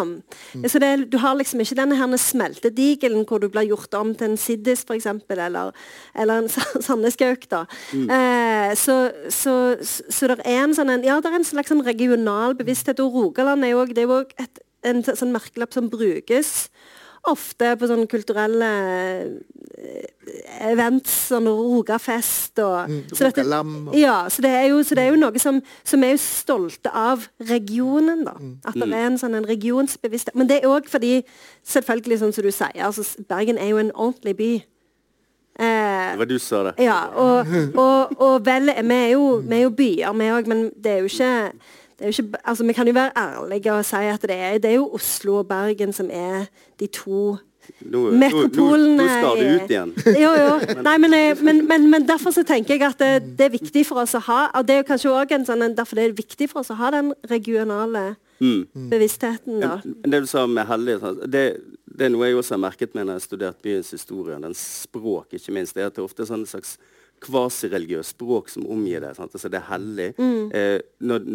[0.71, 4.31] Så det, du har liksom ikke denne her smeltedigelen hvor du blir gjort om til
[4.31, 5.71] en siddis, f.eks., eller,
[6.15, 6.49] eller en
[6.87, 7.47] sandneskauk.
[7.91, 8.07] Mm.
[8.07, 11.83] Uh, så, så, så, det er en sånn en, ja, det er en slags sånn
[11.83, 13.01] regional bevissthet.
[13.03, 14.33] Og Rogaland er jo òg
[14.81, 16.69] en sånn merkelapp som brukes
[17.29, 18.69] ofte på sånne kulturelle
[19.77, 20.07] eh,
[20.71, 23.45] events, sånn Rogafest og mm, så dette,
[23.97, 27.27] Ja, så det er jo, det er jo noe som, som er jo stolte av
[27.49, 28.35] regionen, da.
[28.39, 28.55] Mm.
[28.65, 30.37] At det er en sånn en regionsbevissthet.
[30.37, 31.19] Men det er òg fordi,
[31.67, 34.51] selvfølgelig, sånn som du sier, altså Bergen er jo en ordentlig by.
[35.61, 36.75] Eh, det var du som sa det.
[36.87, 40.65] Ja, og, og, og vel, vi er jo, vi er jo byer, vi òg, men
[40.73, 41.35] det er jo ikke
[42.07, 44.89] ikke, altså, vi kan jo være ærlige og si at det er, det er jo
[44.97, 46.45] Oslo og Bergen som er
[46.79, 47.37] de to
[47.85, 48.95] nå, metropolene.
[48.97, 49.93] Nå, nå, skal det ut igjen.
[50.23, 50.53] Jo, jo.
[50.87, 53.85] Nei, men, eh, men, men, men, derfor så tenker jeg at det, det, er viktig
[53.87, 56.17] for oss å ha og det er jo kanskje også en sånn, Derfor det er
[56.17, 58.87] viktig for oss å ha den regionale mm.
[58.91, 59.61] bevisstheten.
[59.61, 59.77] Da.
[59.83, 61.45] Det du sa med hellige det,
[61.85, 64.57] det, er noe jeg også har merket med når jeg har studert byens historie, den
[64.57, 66.77] språk ikke minst, det er at det ofte er sånn slags
[67.21, 69.13] kvasireligiøst språk som omgir det.
[69.17, 69.33] Sant?
[69.37, 70.07] Altså, det er hellig.
[70.17, 70.47] Mm.
[70.57, 71.27] Eh, når,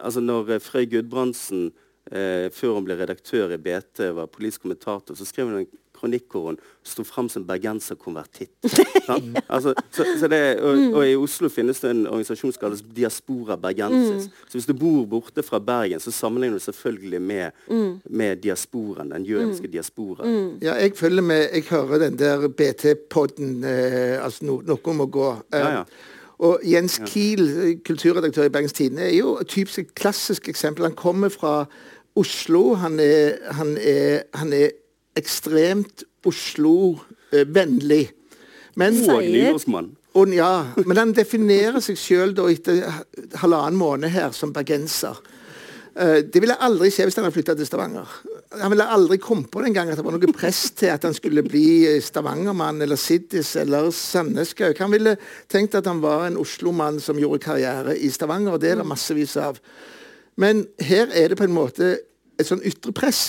[0.00, 1.70] altså når Frøy Gudbrandsen,
[2.12, 5.70] eh, før hun ble redaktør i BT, var politisk kommentator, så skrev hun en
[6.02, 8.52] kronikk hvor hun sto fram som bergenserkonvertitt.
[9.54, 10.94] altså, så, så og, mm.
[10.94, 14.26] og, i Oslo finnes det en organisasjon som kalles Diaspora Bergensis.
[14.26, 14.46] Mm.
[14.48, 17.92] Så hvis du bor borte fra Bergen, så sammenligner du selvfølgelig med, mm.
[18.10, 19.72] med diasporen, den jødiske mm.
[19.72, 20.32] diasporen.
[20.32, 20.48] Mm.
[20.62, 21.46] Ja, jeg følger med.
[21.52, 25.30] Jeg hører den der BT-podden eh, altså no, Noe må gå.
[25.52, 25.84] Eh, ja, ja.
[26.42, 30.88] Og Jens Kiel, kulturredaktør i Bergens Tidende, er jo et typisk klassisk eksempel.
[30.88, 31.64] Han kommer fra
[32.18, 32.74] Oslo.
[32.74, 34.74] Han er, han er, han er
[35.16, 38.08] ekstremt Oslo-vennlig.
[38.74, 38.98] Men,
[40.14, 40.34] og.
[40.34, 40.52] Ja,
[40.86, 42.82] men han definerer seg sjøl etter
[43.40, 45.16] halvannen måned her som bergenser.
[45.96, 48.12] Eh, det ville aldri skje hvis han hadde flytta til Stavanger.
[48.60, 51.14] Han ville aldri kommet på den gang at det var noe press til at han
[51.16, 54.80] skulle bli stavangermann eller Siddis eller Sandneskauk.
[54.82, 55.16] Han ville
[55.52, 58.88] tenkt at han var en Oslo-mann som gjorde karriere i Stavanger, og det er det
[58.88, 59.60] massevis av.
[60.36, 61.94] Men her er det på en måte
[62.40, 63.22] et sånn ytre press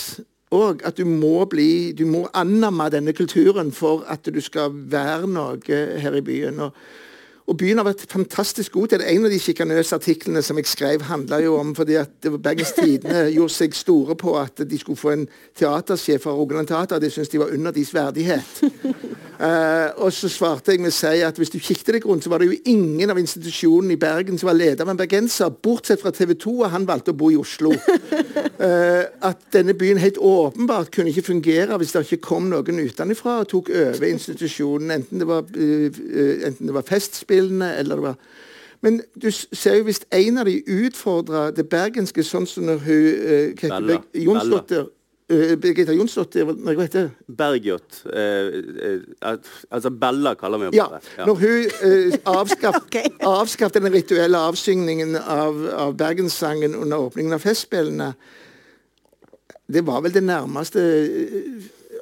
[0.54, 5.28] og at du må bli Du må annamme denne kulturen for at du skal være
[5.30, 6.60] noe her i byen.
[6.68, 6.76] Og,
[7.44, 9.10] og byen har vært fantastisk god til det.
[9.12, 13.26] En av de sjikanøse artiklene som jeg skrev, handla jo om fordi at Bergens Tidende
[13.36, 15.26] gjorde seg store på at de skulle få en
[15.58, 17.02] teatersjef fra Rogaland Teater.
[17.02, 18.62] Det syntes de var under deres verdighet.
[18.64, 22.32] Uh, og så svarte jeg med å si at hvis du kikket deg rundt, så
[22.32, 26.00] var det jo ingen av institusjonene i Bergen som var leder av en bergenser, bortsett
[26.00, 27.74] fra TV 2, og han valgte å bo i Oslo.
[27.76, 33.42] Uh, at denne byen helt åpenbart kunne ikke fungere hvis det ikke kom noen utenfra
[33.42, 36.02] og tok over institusjonen, enten det var, uh,
[36.48, 36.88] enten det var
[37.34, 38.42] Festspillene eller det var
[38.84, 43.54] men du ser jo hvis en av de utfordrer det bergenske, sånn som når hun
[43.56, 43.96] Bella.
[44.12, 44.90] Jonsdotter
[45.32, 47.34] Uh, Birgitta Jonsdottir Hva heter det?
[47.38, 48.02] Bergjot.
[48.04, 48.58] Uh,
[49.24, 49.38] uh,
[49.72, 50.76] altså Bella kaller vi henne.
[50.76, 51.24] Ja, ja.
[51.24, 53.12] Når hun uh, avskaffet okay.
[53.24, 58.12] avskaff den rituelle avsyngningen av, av bergenssangen under åpningen av Festspillene
[59.64, 60.84] Det var vel det nærmeste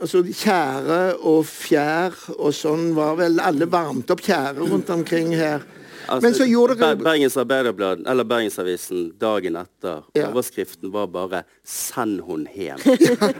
[0.02, 5.64] altså Tjære og fjær og sånn var vel Alle varmte opp tjære rundt omkring her.
[6.08, 6.96] Altså, Men så gjorde dere...
[6.98, 10.26] Bergens Arbeiderblad, eller Bergensavisen dagen etter, ja.
[10.28, 12.82] overskriften var bare 'Send hun hjem'.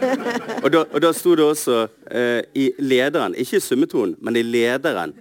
[0.65, 4.45] og, da, og da sto det også uh, i lederen, ikke i summetonen, men i
[4.47, 5.17] lederen,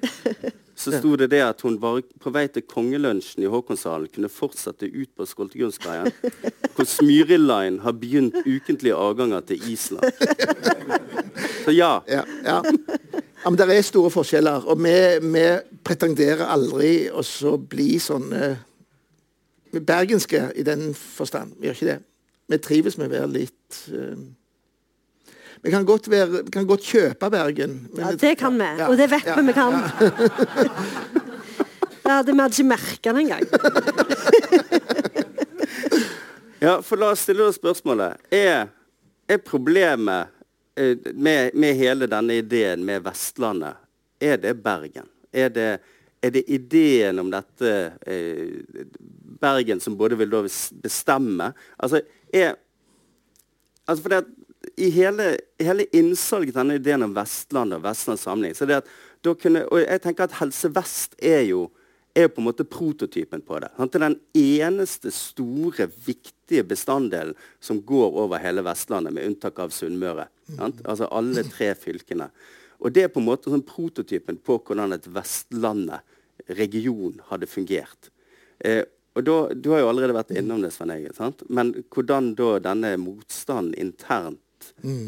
[0.81, 4.89] så sto det det at hun var på vei til kongelunsjen i Håkonshallen, kunne fortsette
[4.89, 6.09] ut på Skoltegrunnsveien,
[6.75, 10.09] hvor Smyriline har begynt ukentlige avganger til Island.
[11.65, 11.99] Så ja.
[12.09, 12.61] ja, ja.
[13.43, 14.67] Ja, men Det er store forskjeller.
[14.69, 14.93] Og vi,
[15.33, 15.45] vi
[15.85, 18.51] pretenderer aldri å bli sånne
[19.79, 21.55] bergenske i den forstand.
[21.57, 21.99] Vi gjør ikke det.
[22.51, 24.17] Vi trives med å være litt uh,
[25.61, 27.87] Vi kan godt, være, vi kan godt kjøpe Bergen.
[27.97, 28.69] ja, det kan vi.
[28.79, 29.71] Ja, og det vet vi ja, vi kan.
[29.77, 30.09] Ja.
[32.03, 33.45] det hadde vi ikke merka det engang.
[36.65, 38.17] ja, for la oss stille oss spørsmålet.
[38.33, 38.71] Er,
[39.29, 40.33] er problemet
[40.75, 43.75] Eh, med, med, hele denne ideen med Vestlandet,
[44.19, 45.07] er det Bergen?
[45.31, 45.79] Er det,
[46.21, 47.71] er det ideen om dette
[48.07, 48.61] eh,
[49.41, 50.31] Bergen som både vil
[50.83, 52.01] bestemme Altså,
[52.33, 52.55] er,
[53.87, 54.21] altså for det
[54.77, 58.91] i hele, hele innsalget denne ideen om Vestlandet og Vestlands samling så det at
[59.21, 61.67] da kunne, og jeg tenker at Helse Vest er jo
[62.13, 63.69] er jo på en måte prototypen på det.
[63.77, 63.93] Sant?
[63.93, 69.71] Det er den eneste store, viktige bestanddelen som går over hele Vestlandet, med unntak av
[69.75, 70.27] Sunnmøre.
[70.57, 70.81] Sant?
[70.83, 72.27] Altså alle tre fylkene.
[72.81, 76.03] Og det er på en måte sånn prototypen på hvordan et Vestlandet,
[76.57, 78.09] region, hadde fungert.
[78.59, 78.81] Eh,
[79.15, 81.13] og da, Du har jo allerede vært innom det, Svein Egil.
[81.49, 84.41] Men hvordan da denne motstanden internt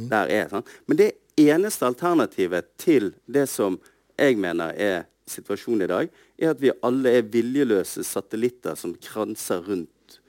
[0.09, 0.49] der er.
[0.51, 0.69] sant?
[0.87, 3.79] Men det eneste alternativet til det som
[4.19, 9.63] jeg mener er situasjonen i dag, er at vi alle er viljeløse satellitter som kranser
[9.63, 10.19] rundt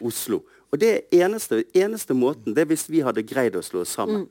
[0.00, 0.42] Oslo.
[0.72, 4.26] Og det eneste, eneste måten det er hvis vi hadde greid å slå oss sammen.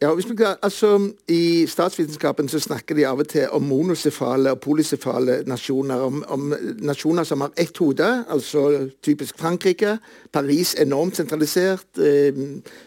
[0.00, 5.42] Ja, kan, altså I statsvitenskapen så snakker de av og til om monosefale og polysefale
[5.46, 5.96] nasjoner.
[5.96, 9.96] Om, om nasjoner som har ett hode, altså typisk Frankrike.
[10.32, 11.98] Paris enormt sentralisert.
[11.98, 12.32] Eh,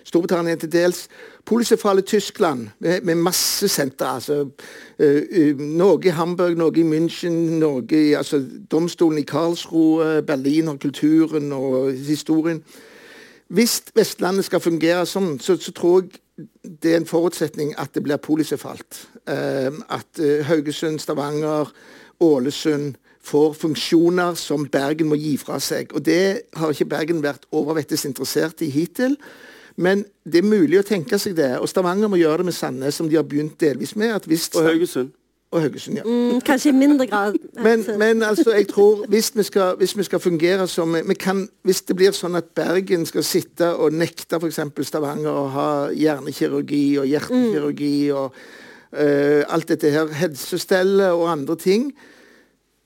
[0.04, 1.08] Storbritannia til dels.
[1.46, 4.08] Polysefale Tyskland med, med masse sentre.
[4.08, 4.48] altså
[5.00, 8.40] eh, eh, Noe i Hamburg, noe i München, noe i altså,
[8.72, 10.22] domstolen i Karlsruhe.
[10.22, 12.64] Berlin og kulturen og historien.
[13.48, 16.22] Hvis Vestlandet skal fungere sånn, så, så tror jeg
[16.64, 19.08] det er en forutsetning at det blir polisefalt.
[19.28, 21.72] Eh, at eh, Haugesund, Stavanger,
[22.22, 25.94] Ålesund får funksjoner som Bergen må gi fra seg.
[25.94, 29.18] Og Det har ikke Bergen vært overvettes interessert i hittil.
[29.82, 31.54] Men det er mulig å tenke seg det.
[31.62, 34.14] Og Stavanger må gjøre det med Sandnes, som de har begynt delvis med.
[34.16, 35.14] at hvis Og Haugesund.
[35.52, 36.04] Og Haugesund, ja.
[36.06, 37.34] Mm, kanskje i mindre grad.
[37.66, 41.82] Men, men altså, jeg tror hvis vi skal, hvis vi skal fungere som kan, Hvis
[41.82, 44.60] det blir sånn at Bergen skal sitte og nekte f.eks.
[44.88, 51.92] Stavanger å ha hjernekirurgi og hjertekirurgi og uh, alt dette her, helsestellet og andre ting,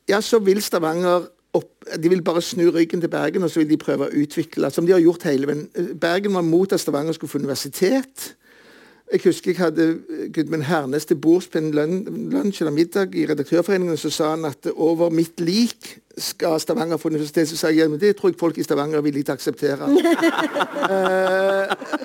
[0.09, 1.69] ja, så vil Stavanger opp,
[2.01, 4.87] de vil bare snu ryggen til Bergen og så vil de prøve å utvikle, som
[4.87, 5.61] de har gjort hele.
[6.01, 8.33] Bergen var mot at Stavanger skulle få universitet.
[9.11, 9.99] Jeg husker jeg hadde
[10.33, 13.97] Gudmund Hernes til bords på en lunsj eller middag i Redaktørforeningen.
[13.97, 17.49] Så sa han at over mitt lik skal Stavanger få universitet.
[17.49, 19.37] Så sa jeg ja, men det tror jeg folk i Stavanger er villige til å
[19.37, 19.85] akseptere.
[19.85, 19.93] uh,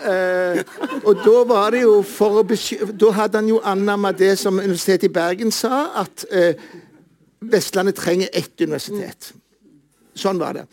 [0.13, 0.59] uh,
[1.09, 2.77] og da var det jo for å besky...
[2.93, 6.53] Da hadde han jo annamma det som Universitetet i Bergen sa, at uh,
[7.41, 9.33] Vestlandet trenger ett universitet.
[10.21, 10.69] Sånn var det.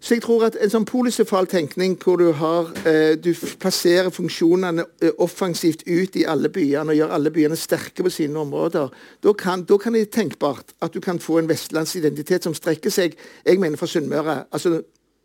[0.00, 4.86] Så jeg tror at en sånn polysefal tenkning hvor du har eh, Du plasserer funksjonene
[5.04, 8.88] eh, offensivt ut i alle byene og gjør alle byene sterke på sine områder,
[9.20, 12.90] da kan, da kan det være tenkbart at du kan få en vestlandsidentitet som strekker
[12.94, 14.38] seg jeg mener fra Sunnmøre.
[14.50, 14.78] Altså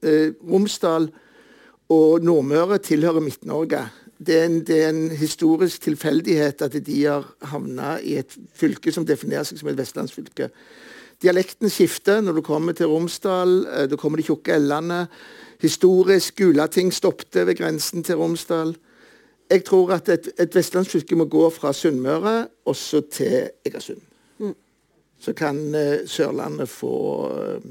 [0.03, 1.07] eh, Romsdal
[1.95, 3.86] og Nordmøre tilhører Midt-Norge.
[4.17, 8.91] Det, er en- det er en historisk tilfeldighet at de har havna i et fylke
[8.91, 10.49] som definerer seg som et vestlandsfylke.
[11.26, 13.65] Dialekten skifter når du kommer til Romsdal.
[13.65, 15.07] eh, Da kommer de tjukke l-ene.
[15.61, 18.76] Historisk Gulating stoppet ved grensen til Romsdal.
[19.49, 24.01] Jeg tror at et, et vestlandsfylke må gå fra Sunnmøre også til Egersund.
[25.19, 26.93] Så kan uh, Sørlandet få
[27.30, 27.61] uh,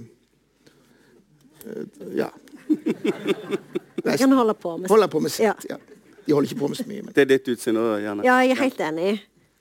[1.66, 2.28] uh, Ja.
[4.04, 5.44] De kan holde på med holde på med sitt.
[5.44, 5.52] Ja.
[5.70, 5.76] Ja.
[6.26, 7.02] De holder ikke på med så mye.
[7.02, 7.12] Men.
[7.14, 8.24] Det er ditt utsyn òg, gjerne.
[8.26, 9.12] Ja, jeg er helt enig.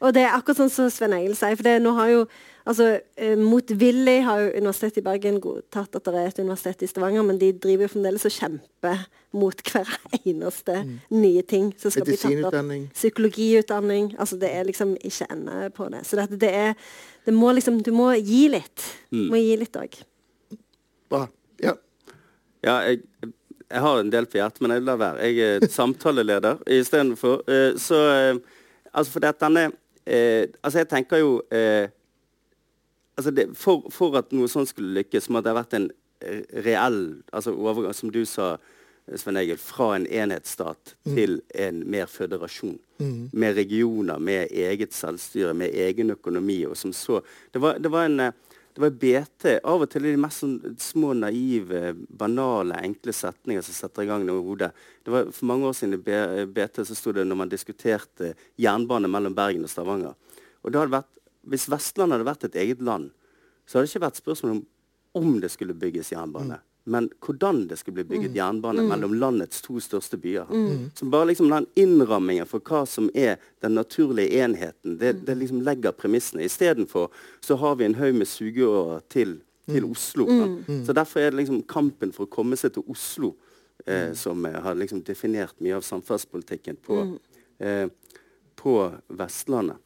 [0.03, 1.55] Og det er akkurat sånn som Sven Egil sier.
[1.59, 2.25] For det, nå har jo
[2.65, 2.87] altså,
[3.17, 7.25] eh, Motvillig har jo Universitetet i Bergen godtatt at det er et universitet i Stavanger,
[7.27, 9.91] men de driver jo fremdeles og kjemper mot hver
[10.23, 10.79] eneste
[11.13, 12.73] nye ting som skal bli tatt opp.
[12.93, 14.13] Psykologiutdanning.
[14.17, 16.03] Altså det er liksom ikke ende på det.
[16.07, 16.73] Så det, det er
[17.25, 18.89] det må liksom, Du må gi litt.
[19.11, 19.95] Du må gi litt òg.
[21.11, 21.27] Bra.
[21.63, 21.77] Ja.
[22.63, 23.03] Ja, jeg,
[23.67, 25.29] jeg har en del på hjertet, men jeg lar være.
[25.29, 27.43] Jeg er samtaleleder istedenfor.
[27.47, 28.59] Uh, så eh,
[28.93, 29.71] Altså, for dette denne
[30.05, 31.89] eh, Altså, jeg tenker jo eh,
[33.15, 35.89] altså det, for, for at noe sånt skulle lykkes, må det ha vært en
[36.23, 37.01] eh, reell
[37.31, 38.55] altså overgang, som du sa,
[39.19, 42.77] Svein Egil, fra en enhetsstat til en mer føderasjon.
[43.35, 46.61] Med regioner, med eget selvstyre, med egen økonomi.
[46.65, 47.19] og som så,
[47.51, 48.35] Det var, det var en eh,
[48.73, 49.45] det var BT.
[49.63, 54.25] Av og til de mest sånn små, naive, banale, enkle setninger som setter i gang
[54.25, 54.71] noe i hodet.
[55.05, 59.11] Det var For mange år siden i BT så sto det når man diskuterte jernbane
[59.11, 60.15] mellom Bergen og Stavanger.
[60.63, 61.11] Og det hadde vært,
[61.47, 63.11] Hvis Vestlandet hadde vært et eget land,
[63.65, 64.63] så hadde det ikke vært spørsmål om
[65.13, 66.55] om det skulle bygges jernbane,
[66.89, 70.49] men hvordan det skulle bli bygget jernbane mellom landets to største byer.
[70.97, 75.61] Så bare liksom den innrammingen for hva som er den naturlige enheten, det, det liksom
[75.61, 76.43] legger premissene.
[76.43, 77.11] Istedenfor
[77.45, 79.35] så har vi en haug med sugeårer til,
[79.69, 80.25] til Oslo.
[80.27, 80.71] sant?
[80.87, 83.35] Så derfor er det liksom kampen for å komme seg til Oslo
[83.85, 87.03] eh, som eh, har liksom definert mye av samferdselspolitikken på,
[87.61, 87.85] eh,
[88.59, 88.75] på
[89.13, 89.77] Vestlandet.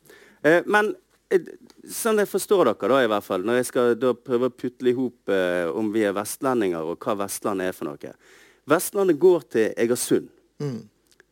[0.41, 0.95] Eh, men
[1.91, 4.91] sånn jeg forstår dere, da i hvert fall, når jeg skal da prøve å putle
[4.91, 8.13] i hop eh, om vi er vestlendinger og hva Vestlandet er for noe
[8.67, 10.29] Vestlandet går til Egersund.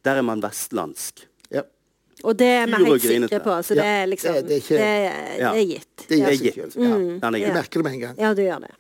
[0.06, 1.26] Der er man vestlandsk.
[1.52, 1.64] ja.
[2.24, 3.56] Og det er vi helt sikre på.
[3.68, 6.08] Så det er liksom det- det er ikke- det, er- det er gitt.
[6.08, 6.74] Det gir er seg gitt.
[6.74, 6.82] selv.
[7.22, 7.30] Ja.
[7.32, 8.16] Du merker det med en gang.
[8.18, 8.72] Ja, du gjør det.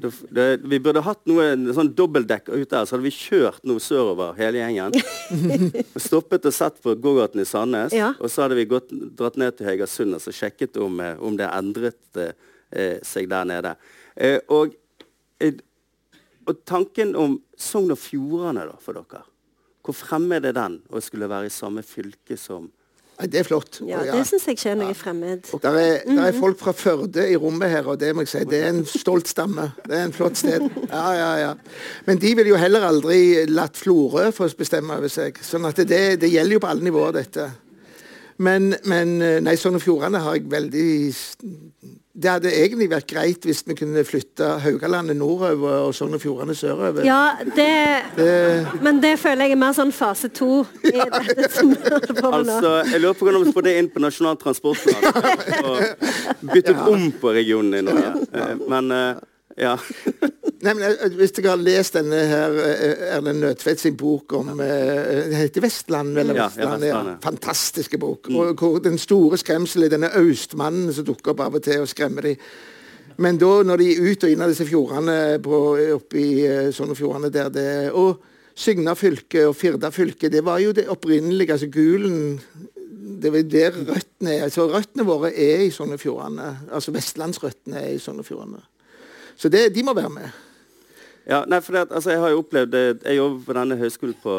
[0.00, 3.82] Det, det, vi burde hatt noe sånn dobbeltdekk ut der, så hadde vi kjørt noe
[3.82, 4.96] sørover hele gjengen.
[5.94, 7.96] og stoppet og sett på gågaten i Sandnes.
[7.96, 8.12] Ja.
[8.18, 11.50] Og så hadde vi gått, dratt ned til Egersund og sjekket om, eh, om det
[11.52, 13.74] endret eh, seg der nede.
[14.16, 14.74] Eh, og,
[15.40, 15.60] eh,
[16.48, 19.26] og tanken om Sogn og Fjordane da, for dere.
[19.84, 22.68] Hvor fremme er det den å skulle være i samme fylke som
[23.28, 23.80] det er flott.
[23.88, 25.48] Ja, det syns jeg ikke er noe fremmed.
[25.62, 28.44] Der er, der er folk fra Førde i rommet her, og det må jeg si,
[28.48, 29.70] det er en stolt stamme.
[29.84, 30.64] Det er en flott sted.
[30.90, 31.50] Ja, ja, ja.
[32.06, 35.38] Men de ville jo heller aldri latt Florø få bestemme over seg.
[35.44, 37.50] Sånn at det, det gjelder jo på alle nivåer, dette.
[38.40, 40.90] Men, men nei, Sogn og Fjordane har jeg veldig
[42.20, 46.52] Det hadde egentlig vært greit hvis vi kunne flytte Haugalandet nordover og Sogn og Fjordane
[46.58, 47.00] sørover.
[47.06, 47.70] Ja, det
[48.84, 51.80] Men det føler jeg er mer sånn fase to i dette som vi
[52.20, 52.28] på.
[52.28, 55.08] Altså, jeg lurer på hvordan vi får det inn på Nasjonal transportplan.
[55.70, 57.92] Og bytte om på regionen din.
[58.04, 58.12] Ja.
[58.36, 59.26] Eh, Men eh,
[59.60, 59.76] ja.
[60.60, 64.52] Nei, men eh, Hvis dere har lest denne her eh, Erlend Nødtvedt sin bok om
[64.60, 68.28] eh, Det heter Vestland, eller Ja, ja, Vestland, ja, Fantastiske bok.
[68.34, 71.88] Og hvor den store skremselen er denne austmannen som dukker opp av og til og
[71.90, 72.50] skremmer dem.
[73.20, 76.94] Men da, når de er ut og inn av disse fjordene på, sånne i Sogn
[76.94, 78.20] og Fjordane der det Og
[78.60, 81.52] Sygna fylke og Firda fylke, det var jo det opprinnelige.
[81.52, 82.40] altså Gulen
[83.20, 84.42] det er der røttene er.
[84.46, 86.50] Altså, røttene våre er i Sogn og Fjordane.
[86.72, 88.62] Altså vestlandsrøttene er i Sogn og Fjordane.
[89.40, 90.40] Så det, de må være med.
[91.28, 94.16] Ja, nei, for det, altså, Jeg har jo opplevd det, Jeg jobber på denne høyskolen
[94.22, 94.34] på,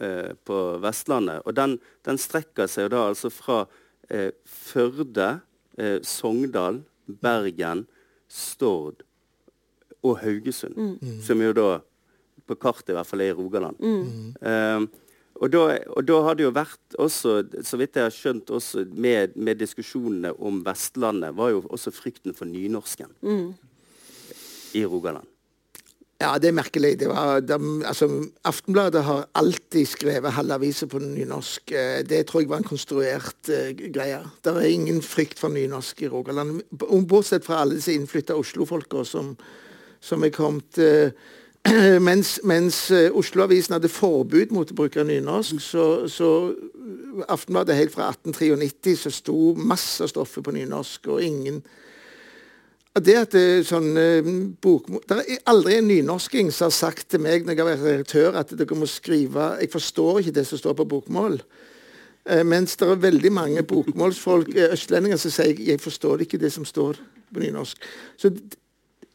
[0.00, 1.42] eh, på Vestlandet.
[1.44, 3.66] og Den, den strekker seg jo da altså fra
[4.08, 5.40] eh, Førde,
[5.76, 7.86] eh, Sogndal, Bergen,
[8.28, 9.04] Stord
[10.02, 10.76] og Haugesund.
[11.24, 11.68] Som jo da
[12.48, 13.76] på kartet i hvert fall er i Rogaland.
[14.40, 14.86] Eh,
[15.38, 18.86] og da, og da har det jo vært også, så vidt jeg har skjønt, også
[18.90, 23.12] med, med diskusjonene om Vestlandet, var jo også frykten for nynorsken
[24.74, 25.26] i Rogaland.
[26.18, 26.96] Ja, det er merkelig.
[26.98, 27.56] Det var, de,
[27.86, 28.08] altså,
[28.44, 31.70] Aftenbladet har alltid skrevet halve aviser på nynorsk.
[31.70, 34.18] Eh, Det tror jeg var en konstruert uh, greie.
[34.44, 36.62] Det er ingen frykt for nynorsk i Rogaland.
[37.08, 39.36] Bortsett fra alle disse innflytta Oslo-folka som,
[40.00, 41.10] som er kommet uh,
[42.08, 46.54] Mens, mens Oslo-avisen hadde forbud mot å bruke nynorsk, så, så
[47.28, 51.62] Aftenbladet helt fra 1893 så sto masse av stoffet på nynorsk, og ingen
[53.04, 54.28] det at det, er sånn, eh,
[54.62, 57.86] bok, Det er aldri en nynorsking som har sagt til meg når jeg har vært
[57.86, 61.40] redaktør, at dere må skrive Jeg forstår ikke det som står på bokmål.
[62.28, 66.52] Eh, mens det er veldig mange bokmålsfolk, eh, østlendinger, som sier jeg forstår ikke det
[66.52, 66.98] som står
[67.32, 67.76] på nynorsk.
[68.16, 68.32] Så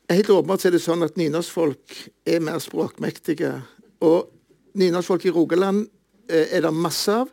[0.10, 3.62] helt åpenbart er det sånn at nynorskfolk er mer språkmektige.
[4.02, 4.30] Og
[4.76, 5.88] nynorskfolk i Rogaland
[6.28, 7.30] eh, er det masse av.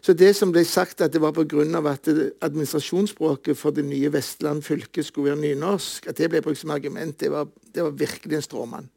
[0.00, 1.64] Så det som ble sagt at det var pga.
[1.90, 2.08] at
[2.40, 7.20] administrasjonsspråket for det nye Vestland fylke skulle være nynorsk, at det ble brukt som argument,
[7.20, 8.88] det var, det var virkelig en stråmann.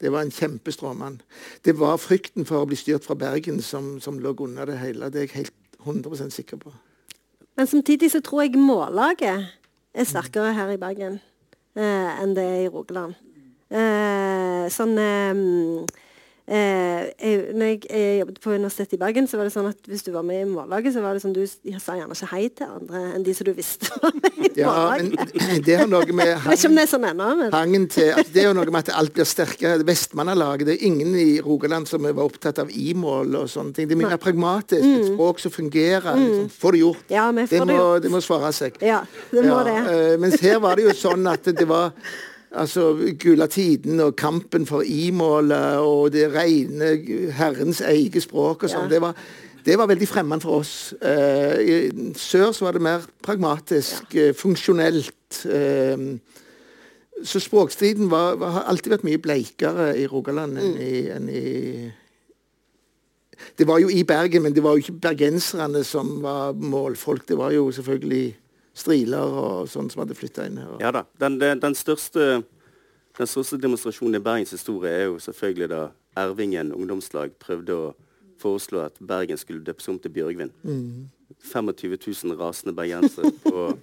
[0.00, 1.20] Det var en kjempestråmann.
[1.64, 5.10] Det var frykten for å bli styrt fra Bergen som, som lå under det hele.
[5.10, 5.54] Det er jeg helt
[5.86, 6.72] 100% sikker på.
[7.56, 9.46] Men samtidig så tror jeg mållaget
[9.94, 11.20] er sterkere her i Bergen
[11.76, 13.14] eh, enn det er i Rogaland.
[13.70, 15.42] Eh, sånn eh,
[16.48, 19.88] eh, jeg, når jeg, jeg, jobbet på Universitetet i Bergen, så var det sånn at
[19.90, 22.42] hvis du var med i mållaget, så var det sånn du sa gjerne ikke hei
[22.50, 25.64] til andre enn de som du visste var med i Ja, men mållaget.
[25.66, 28.56] det har noe med om det sånn ennå, men hangen til altså, Det er jo
[28.58, 29.86] noe med at alt blir sterkere.
[29.86, 33.88] Vestmannalaget Det er ingen i Rogaland som var opptatt av i-mål og sånne ting.
[33.88, 34.82] Det er mye mer pragmatisk.
[34.82, 36.10] Et språk som fungerer.
[36.18, 37.06] Liksom, Får det gjort.
[37.12, 38.02] Ja, det, det gjort.
[38.02, 38.76] det må svare seg.
[38.82, 39.78] ja, det må Ja, det.
[39.94, 41.92] eh, mens her var det jo sånn at det var
[42.52, 46.90] Altså, Gula tiden og kampen for i-målet og det rene
[47.32, 48.90] Herrens eget språk og sånn.
[48.90, 48.92] Ja.
[48.92, 49.22] Det, var,
[49.64, 50.74] det var veldig fremmed for oss.
[51.00, 55.40] Uh, I sør så var det mer pragmatisk, eh, funksjonelt.
[55.48, 56.20] Uh,
[57.24, 61.42] så språkstriden var, var, har alltid vært mye bleikere i Rogaland enn i, enn i
[63.58, 67.24] Det var jo i Bergen, men det var jo ikke bergenserne som var målfolk.
[67.28, 68.36] Det var jo selvfølgelig
[68.74, 70.76] striler og sånn som hadde flytta inn her.
[70.82, 71.04] Ja da.
[71.20, 72.42] Den, den, den, største,
[73.18, 75.82] den største demonstrasjonen i Bergens historie er jo selvfølgelig da
[76.18, 77.84] Ervingen ungdomslag prøvde å
[78.42, 80.52] foreslå at Bergen skulle døpes om til Bjørgvin.
[81.40, 83.78] 25 000 rasende bergensere på,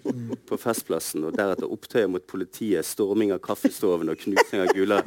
[0.48, 5.02] på Festplassen, og deretter opptøyer mot politiet, storming av kaffestoven og knusing av Gula,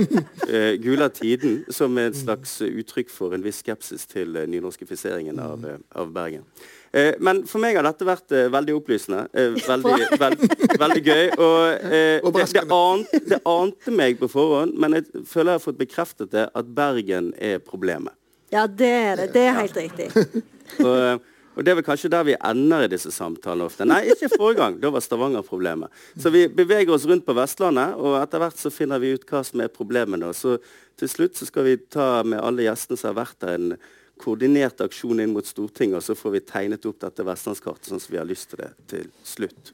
[0.48, 5.38] eh, Gula Tiden, som er et slags uttrykk for en viss skepsis til eh, nynorskifiseringen
[5.42, 6.46] av, eh, av Bergen.
[6.92, 9.24] Eh, men for meg har dette vært eh, veldig opplysende.
[9.32, 10.46] Eh, veldig, veld,
[10.82, 11.24] veldig gøy.
[11.38, 11.88] Og
[12.36, 16.32] det, det, ante, det ante meg på forhånd, men jeg føler jeg har fått bekreftet
[16.34, 18.14] det, at Bergen er problemet.
[18.52, 19.30] Ja, det er det.
[19.32, 20.10] Det er helt riktig.
[20.86, 21.22] Og,
[21.52, 23.84] Og det er vel kanskje der vi ender i disse samtalene ofte.
[23.88, 24.78] Nei, ikke forrige gang.
[24.80, 25.92] Da var Stavanger problemet.
[26.16, 29.42] Så vi beveger oss rundt på Vestlandet, og etter hvert så finner vi ut hva
[29.44, 30.30] som er problemene.
[30.36, 30.56] Så
[31.00, 34.80] til slutt så skal vi ta med alle gjestene som har vært der, en koordinert
[34.84, 38.20] aksjon inn mot Stortinget, og så får vi tegnet opp dette vestlandskartet sånn som vi
[38.20, 39.64] har lyst til det til slutt.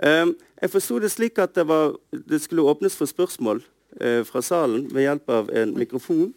[0.00, 0.30] Um,
[0.62, 3.58] jeg forsto det slik at det, var, det skulle åpnes for spørsmål
[4.00, 6.34] uh, fra salen ved hjelp av en mikrofon.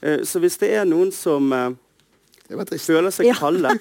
[0.00, 1.70] Uh, så hvis det er noen som uh,
[2.48, 3.68] føler seg kalde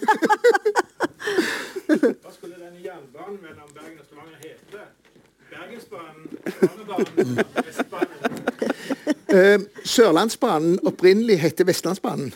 [1.92, 4.80] Hva skulle denne jernbanen mellom Bergen og Stavanger hete?
[5.52, 6.24] Bergensbanen,
[6.56, 8.20] Stavangerbanen, Vestbanen?
[9.88, 12.32] Sørlandsbanen opprinnelig heter Vestlandsbanen.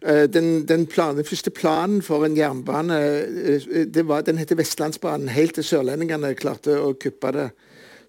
[0.00, 3.00] Eh, den, den, plan, den, første planen for en jernbane
[3.92, 7.50] det var, den heter Vestlandsbanen, helt til sørlendingene klarte å kuppe det.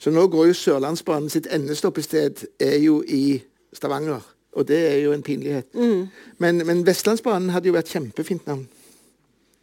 [0.02, 3.42] Så nå går jo Sørlandsbanen sitt endestoppested er jo i
[3.76, 4.24] Stavanger.
[4.58, 5.68] Og det er jo en pinlighet.
[5.76, 6.08] Mm.
[6.42, 8.66] Men, men, Vestlandsbanen hadde jo vært kjempefint navn.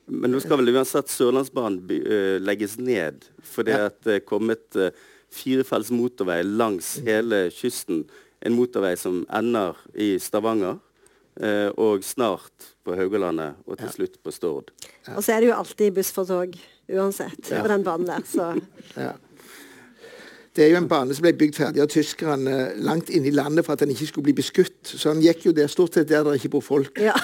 [0.08, 3.88] Men nå skal vel uansett Sørlandsbanen uh, legges ned fordi ja.
[3.90, 4.88] at det er kommet uh,
[5.34, 8.06] firefelts motorvei langs hele kysten.
[8.40, 10.78] En motorvei som ender i Stavanger.
[11.38, 13.92] Eh, og snart på Haugalandet, og til ja.
[13.94, 14.72] slutt på Stord.
[15.06, 15.14] Ja.
[15.14, 16.56] Og så er det jo alltid buss for tog
[16.88, 17.62] uansett ja.
[17.62, 18.54] på den banen der, så
[20.56, 23.62] Det er jo en bane som ble bygd ferdig av tyskerne langt inne i landet
[23.62, 24.80] for at den ikke skulle bli beskutt.
[24.82, 26.98] Så den gikk jo der stort sett der det ikke bor folk.
[26.98, 27.14] Ja.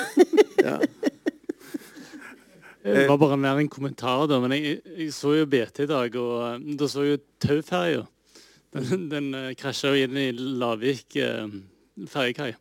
[2.85, 4.39] Det var bare mer en kommentar, da.
[4.39, 8.05] Men jeg, jeg så jo BT i dag, og eh, da så jo Tauferja.
[8.75, 11.51] Den, den uh, krasja jo inn i Lavik uh,
[12.09, 12.53] ferjekai.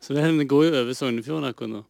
[0.00, 1.82] Så den går jo over Sognefjorden akkurat nå.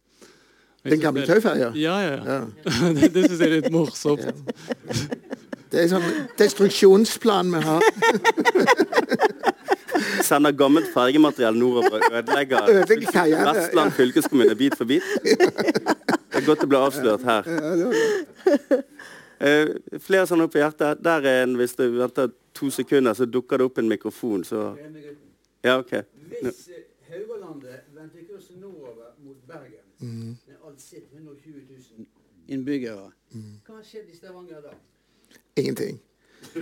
[0.83, 1.71] Den gamle tauferja?
[1.75, 2.17] Ja, ja.
[2.25, 2.39] ja.
[2.97, 4.25] det det syns jeg er litt morsomt.
[4.25, 4.31] Ja.
[5.71, 6.07] Det er en sånn
[6.39, 7.85] destruksjonsplan vi har.
[10.25, 15.05] Sender gammelt fergemateriell nordover og ødelegger Vestland fylkeskommune bit for bit.
[15.23, 17.47] Det er godt det ble avslørt her.
[19.41, 19.71] Uh,
[20.01, 20.99] flere sånne opp i hjertet.
[21.03, 24.43] Der er en, Hvis du venter to sekunder, så dukker det opp en mikrofon.
[24.43, 24.73] Så
[25.63, 25.93] Ja, OK.
[26.41, 26.51] No.
[27.11, 30.37] Haugalandet vendte kursen nordover mot Bergen mm.
[30.47, 31.51] med alt sitt 120
[31.97, 32.05] 000
[32.47, 33.11] innbyggere.
[33.31, 33.57] Mm.
[33.65, 34.75] Hva har skjedd i Stavanger da?
[35.59, 35.99] Ingenting.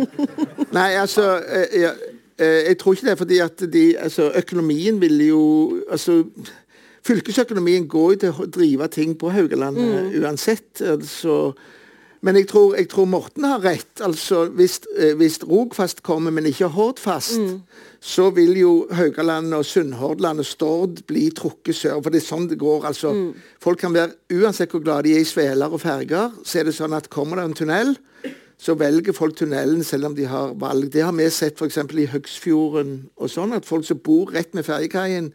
[0.78, 1.94] Nei, altså jeg, jeg,
[2.40, 5.44] jeg, tror ikke det, fordi at de, altså, økonomien vil jo
[5.90, 6.24] altså,
[7.08, 10.18] Fylkesøkonomien går jo til å drive ting på Haugalandet mm.
[10.22, 10.82] uansett.
[10.82, 11.54] altså
[12.22, 14.02] men jeg tror, jeg tror, Morten har rett.
[14.02, 17.62] altså Hvis, eh, hvis Rogfast kommer, men ikke Hordfast, mm.
[18.00, 22.02] så vil jo Haugaland og Sunnhordland og Stord bli trukket sør.
[22.04, 22.86] For det er sånn det går.
[22.86, 23.14] altså.
[23.14, 23.34] Mm.
[23.62, 26.76] Folk kan være, Uansett hvor glade de er i sveler og ferger, så er det
[26.76, 27.96] sånn at kommer det en tunnel,
[28.60, 30.92] så velger folk tunnelen selv om de har valg.
[30.92, 31.78] Det har vi sett f.eks.
[31.96, 35.32] i Høgsfjorden og sånn, at folk som bor rett med ferjekaien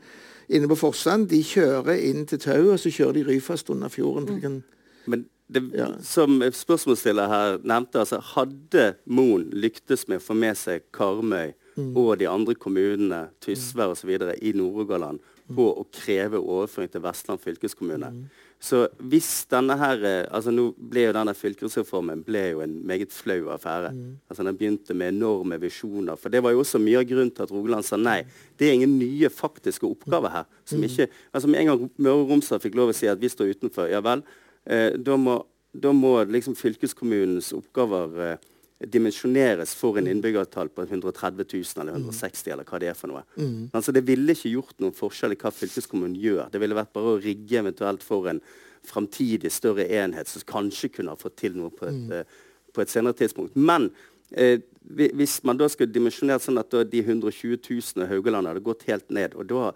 [0.53, 4.28] inne på Forsand, de kjører inn til Tau, og så kjører de Ryfast under fjorden.
[4.28, 4.62] Mm.
[5.09, 5.90] Men det, ja.
[6.01, 11.92] Som spørsmålsstiller her nevnte, altså, hadde Moen lyktes med å få med seg Karmøy mm.
[11.92, 14.14] og de andre kommunene, Tysvær osv.
[14.40, 15.55] i Nord-Rogaland mm.
[15.59, 18.11] på å kreve overføring til Vestland fylkeskommune.
[18.14, 18.24] Mm.
[18.64, 23.12] Så hvis denne her, eh, altså nå ble jo denne fylkesreformen ble jo en meget
[23.12, 23.90] flau affære.
[23.92, 24.14] Mm.
[24.30, 26.16] Altså Den begynte med enorme visjoner.
[26.16, 28.22] For det var jo også mye av grunnen til at Rogaland sa nei.
[28.57, 30.49] Det er ingen nye faktiske oppgaver her.
[30.64, 30.84] som mm.
[30.88, 33.53] ikke, altså Med en gang Møre og Romsdal fikk lov å si at vi står
[33.53, 34.24] utenfor, ja vel,
[34.64, 35.38] da må,
[35.74, 38.50] da må liksom fylkeskommunens oppgaver eh,
[38.90, 43.22] dimensjoneres for en innbyggertall på 130 000 eller 160 eller hva det er for noe.
[43.36, 43.70] Mm.
[43.72, 46.48] Altså Det ville ikke gjort noen forskjell i hva fylkeskommunen gjør.
[46.52, 48.42] Det ville vært bare å rigge eventuelt for en
[48.84, 52.12] framtidig større enhet som kanskje kunne ha fått til noe på et, mm.
[52.12, 53.56] uh, på et senere tidspunkt.
[53.56, 53.88] Men
[54.30, 59.08] eh, hvis man da skulle dimensjonert sånn at de 120 000 Haugaland hadde gått helt
[59.14, 59.70] ned, og da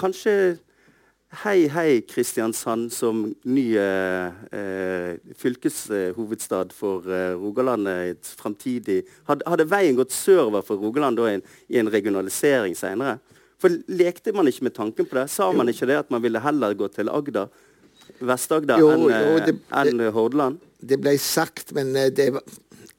[0.00, 0.56] kanskje
[1.32, 8.98] Hei, hei, Kristiansand som ny eh, fylkeshovedstad for eh, Rogaland et framtidig
[9.30, 13.16] hadde, hadde, veien gått sørover for Rogaland da, in, i en regionalisering senere?
[13.56, 15.24] For Lekte man ikke med tanken på det?
[15.32, 15.56] Sa jo.
[15.56, 17.48] man ikke det at man ville heller gå til Agder,
[18.20, 20.60] Vest-Agder, enn en, en Hordaland?
[20.84, 22.44] Det ble sagt, men eh, det var,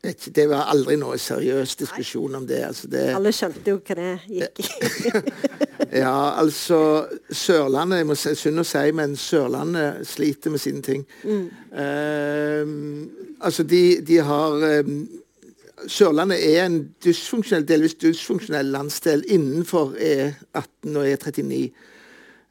[0.01, 2.63] det var aldri noe seriøs diskusjon om det.
[2.71, 5.69] Altså det Alle skjønte jo hva det gikk i.
[5.93, 11.03] ja, altså Sørlandet Jeg må si synd å si, men Sørlandet sliter med sine ting.
[11.23, 11.45] Mm.
[11.69, 15.03] Uh, altså, de, de har um,
[15.87, 21.61] Sørlandet er en dysfunksjonell, delvis dysfunksjonell landsdel innenfor E18 og E39.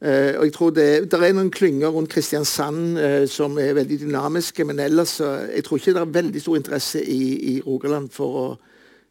[0.03, 4.01] Uh, og jeg tror det, det, er noen klynger rundt Kristiansand uh, som er veldig
[4.07, 7.23] dynamiske, men ellers uh, jeg tror ikke det er veldig stor interesse i,
[7.55, 8.49] i Rogaland for å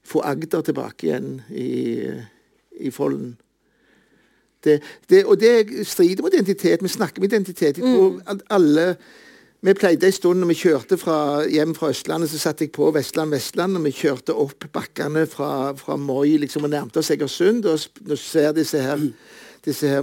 [0.08, 1.72] få Agder tilbake igjen i,
[2.80, 3.36] i Follen.
[4.64, 4.78] Det,
[5.10, 6.84] det, og det strider mot identitet.
[6.84, 7.78] Vi snakker om identitet.
[7.78, 8.22] Jeg tror mm.
[8.28, 8.96] at alle
[9.62, 12.88] Vi pleide en stund når vi kjørte fra, hjem fra Østlandet, så satte jeg på
[12.96, 13.78] Vestland Vestland.
[13.78, 17.66] og vi kjørte opp bakkene fra, fra Moi liksom, og nærmte oss Egersund.
[17.70, 18.98] Og nå ser disse her,
[19.66, 20.02] disse her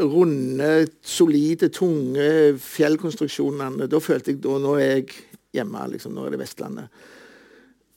[0.00, 5.06] runde, solide, tunge fjellkonstruksjonene, da følte jeg da nå er jeg
[5.54, 5.86] hjemme.
[5.92, 7.06] liksom, Nå er det Vestlandet.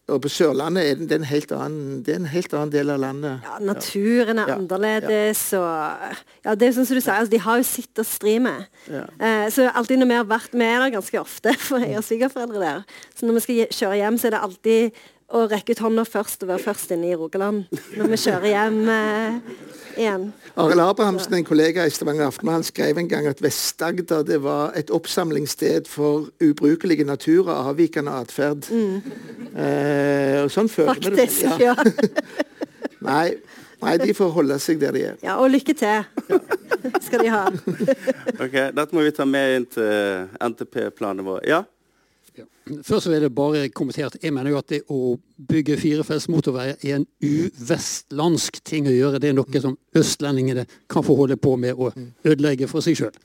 [0.10, 3.02] Og på Sørlandet er det, en helt annen, det er en helt annen del av
[3.04, 3.46] landet.
[3.46, 7.44] Ja, naturen er Ja, annerledes og Ja, det er sånn som du sier, altså, de
[7.46, 8.66] har jo sitt å stri med.
[8.90, 9.06] Ja.
[9.20, 12.60] Eh, så alltid når vi har vært med der ganske ofte, for jeg har svigerforeldre
[12.66, 12.84] der,
[13.16, 16.44] så når vi skal kjøre hjem, så er det alltid å rekke ut hånda først
[16.44, 17.68] og være først inne i Rogaland.
[17.98, 19.36] Når vi kjører hjem eh,
[20.00, 20.26] igjen.
[20.60, 24.90] Arild Abrahamsen, en kollega i Stavanger Aftenblad, skrev en gang at Vest-Agder det var et
[24.94, 28.70] oppsamlingssted for ubrukelige natur og avvikende atferd.
[28.74, 31.14] Eh, og sånn føler vi det.
[31.14, 31.22] Mm.
[31.22, 31.62] Faktisk.
[31.62, 31.76] Ja.
[33.10, 33.38] Nei,
[33.80, 35.20] nei, de får holde seg der de er.
[35.24, 35.38] ja.
[35.40, 36.04] Og lykke til
[37.06, 37.46] skal de ha.
[38.44, 41.46] Ok, Dette må vi ta med inn til NTP-planen vår.
[41.48, 41.64] Ja?
[42.86, 45.16] Først så vil jeg bare kommentere at jeg mener jo at det å
[45.50, 49.22] bygge firefelts motorveier er en uvestlandsk ting å gjøre.
[49.22, 51.92] Det er noe som østlendingene kan få holde på med å
[52.28, 53.16] ødelegge for seg sjøl.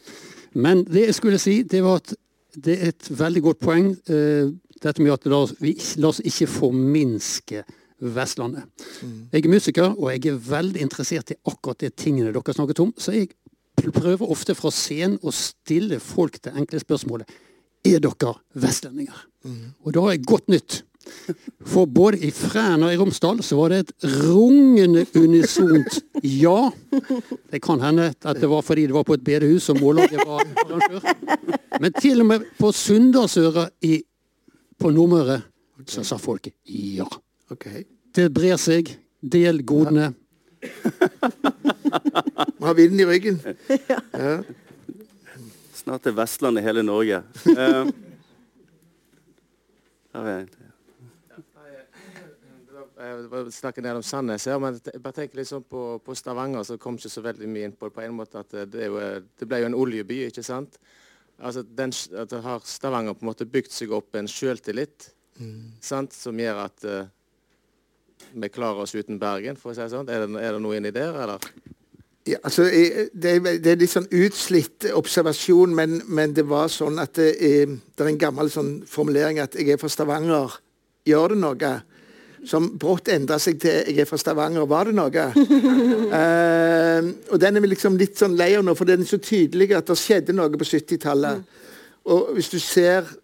[0.55, 2.15] Men det jeg skulle si, det var at
[2.55, 4.53] det er et veldig godt poeng, eh,
[4.83, 7.65] dette med at la oss, vi, la oss ikke forminske
[8.05, 8.67] Vestlandet.
[9.33, 12.91] Jeg er musiker, og jeg er veldig interessert i akkurat de tingene dere snakket om.
[12.99, 13.31] Så jeg
[13.95, 17.31] prøver ofte fra scenen å stille folk det enkle spørsmålet
[17.85, 19.21] er dere vestlendinger?
[19.85, 20.83] Og da har jeg godt nytt.
[21.69, 23.93] For både i Fræna og i Romsdal så var det et
[24.25, 26.71] rungende unisont ja.
[27.53, 30.41] Det kan hende at det var fordi det var på et bedehus og mållaget var
[30.65, 31.05] arrangør.
[31.81, 33.69] Men til og med på Sunndalsøra
[34.81, 35.43] på Nordmøre
[35.87, 37.07] så sa folk ja.
[37.53, 37.67] Ok.
[38.15, 38.95] Det brer seg.
[39.21, 40.13] Del godene.
[42.61, 43.41] Man har vinden i ryggen.
[45.85, 47.23] Snart er Vestlandet hele Norge.
[50.15, 50.67] Eh, til.
[53.01, 56.15] Jeg var snakke ned om Sandnes her, men jeg bare tenker litt sånn på, på
[56.15, 58.79] Stavanger, så kom ikke så veldig mye inn på det på en måte at det,
[58.79, 59.01] er jo,
[59.41, 60.79] det ble jo en oljeby, ikke sant?
[61.43, 61.91] Altså den,
[62.23, 65.11] at har Stavanger på en måte bygd seg opp en selvtillit,
[65.83, 66.15] sant?
[66.15, 67.11] som gjør at uh,
[68.39, 70.15] vi klarer oss uten Bergen, for å si det sånn.
[70.15, 71.74] Er det, er det noe inni der, eller?
[72.25, 77.13] Ja, altså, det, er, det litt sånn utslitt observasjon, men, men det var sånn at
[77.19, 80.57] det er, det er en gammel sånn formulering at 'jeg er fra Stavanger'.
[81.05, 81.73] Gjør det noe?
[82.49, 84.65] Som brått endra seg til 'jeg er fra Stavanger'.
[84.69, 85.27] Var det noe?
[86.17, 87.01] uh,
[87.33, 89.77] og den er vi liksom litt sånn lei av nå, for den er så tydelig
[89.77, 91.45] at det skjedde noe på 70-tallet.
[92.09, 93.24] Og hvis du ser eh,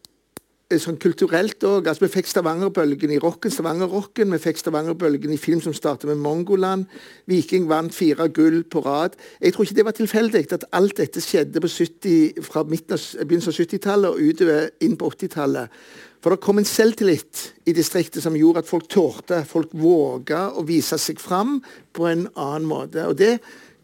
[0.78, 1.88] sånn kulturelt òg.
[1.90, 4.30] Altså, vi fikk Stavanger-bølgen i rocken, Stavanger-rocken.
[4.36, 6.86] Vi fikk Stavanger-bølgen i film som startet med Mongoland.
[7.30, 9.16] Viking vant fire gull på rad.
[9.42, 13.58] Jeg tror ikke det var tilfeldig at alt dette skjedde på 70, fra begynnelsen av
[13.58, 15.80] 70-tallet og utover inn på 80-tallet.
[16.20, 20.62] For det kom en selvtillit i distriktet som gjorde at folk tålte, folk våga å
[20.68, 21.58] vise seg fram
[21.96, 23.08] på en annen måte.
[23.08, 23.38] Og det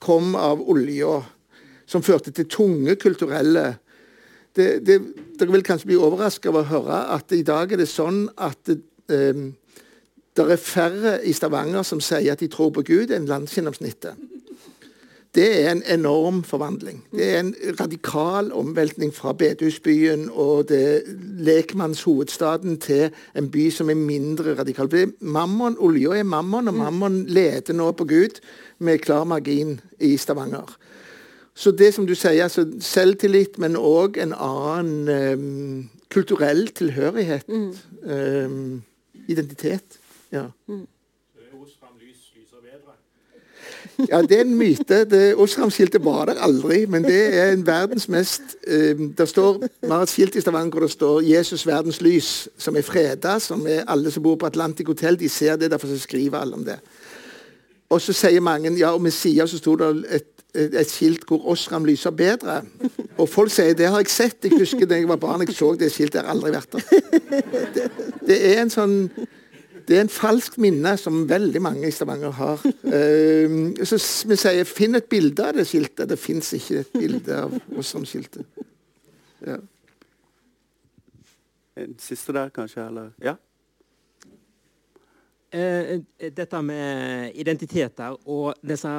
[0.04, 1.22] kom av olja,
[1.88, 3.72] som førte til tunge kulturelle
[4.56, 5.00] det, det,
[5.38, 8.72] Dere vil kanskje bli overraska over å høre at i dag er det sånn at
[8.72, 9.42] eh,
[10.36, 14.16] det er færre i Stavanger som sier at de tror på Gud, enn landsgjennomsnittet.
[15.36, 17.02] Det er en enorm forvandling.
[17.12, 21.02] Det er en radikal omveltning fra bedehusbyen og det
[21.44, 24.88] lekmannshovedstaden til en by som er mindre radikal.
[24.88, 28.40] Det er mammon, Olja er mammon, og mammon leder nå på Gud
[28.78, 30.72] med klar margin i Stavanger.
[31.56, 37.48] Så det som du sier, altså selvtillit, men òg en annen um, kulturell tilhørighet.
[38.04, 38.82] em,
[39.28, 39.96] identitet.
[40.32, 40.42] Ja.
[40.68, 40.82] Er
[42.60, 42.92] bedre.
[44.12, 45.04] ja, det er en myte.
[45.08, 49.88] Det Osram-skiltet var der aldri, men det er en verdens mest em, Det står Vi
[49.88, 53.66] har et skilt i Stavanger hvor det står 'Jesus verdens lys', som er freda, som
[53.66, 56.64] er alle som bor på Atlantic Hotel, de ser det, derfor så skriver alle om
[56.64, 56.78] det.
[57.88, 61.26] Og så sier mange ja, og ved sida så sto det et, et, et skilt
[61.28, 62.60] hvor Osram lyser bedre.
[63.16, 64.44] Og folk sier det har jeg sett.
[64.44, 66.22] Jeg husker da jeg var barn, jeg så det skiltet.
[66.22, 66.84] Jeg har aldri vært der.
[67.76, 67.88] Det,
[68.26, 68.96] det er en sånn
[69.86, 72.62] det er en falskt minne som veldig mange i Stavanger har.
[72.82, 76.08] Uh, så vi sier finn et bilde av det skiltet.
[76.10, 78.64] Det fins ikke et bilde av Osram-skiltet.
[79.46, 79.60] Ja.
[81.76, 82.82] En siste der, kanskje?
[82.88, 83.12] Eller?
[83.22, 83.36] Ja?
[85.54, 86.00] Eh,
[86.34, 88.90] dette med identiteter og disse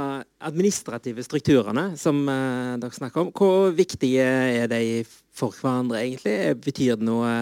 [0.47, 5.03] administrative strukturene som eh, dere snakker om, hvor viktige er de
[5.35, 6.55] for hverandre, egentlig?
[6.63, 7.33] Betyr det noe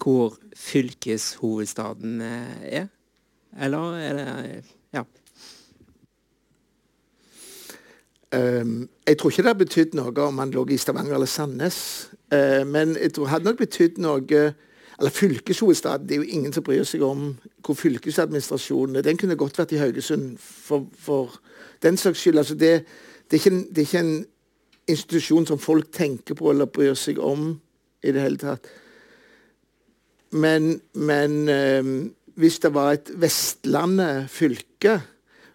[0.00, 2.90] hvor fylkeshovedstaden eh, er?
[3.60, 5.04] Eller er det Ja.
[8.32, 12.10] Um, jeg tror ikke det har betydd noe om man lå i Stavanger eller Sandnes.
[12.32, 14.54] Eh, men jeg tror det hadde nok betydd noe
[15.00, 16.06] Eller fylkeshovedstaden.
[16.06, 19.04] Det er jo ingen som bryr seg om hvor fylkesadministrasjonen.
[19.04, 21.40] Den kunne godt vært i Haugesund for, for
[21.82, 22.38] den saks skyld.
[22.38, 22.84] Altså det,
[23.30, 24.26] det, er en, det er ikke en
[24.88, 27.52] institusjon som folk tenker på eller bryr seg om
[28.02, 28.70] i det hele tatt.
[30.30, 32.10] Men, men øh,
[32.40, 35.00] hvis det var et Vestlandet fylke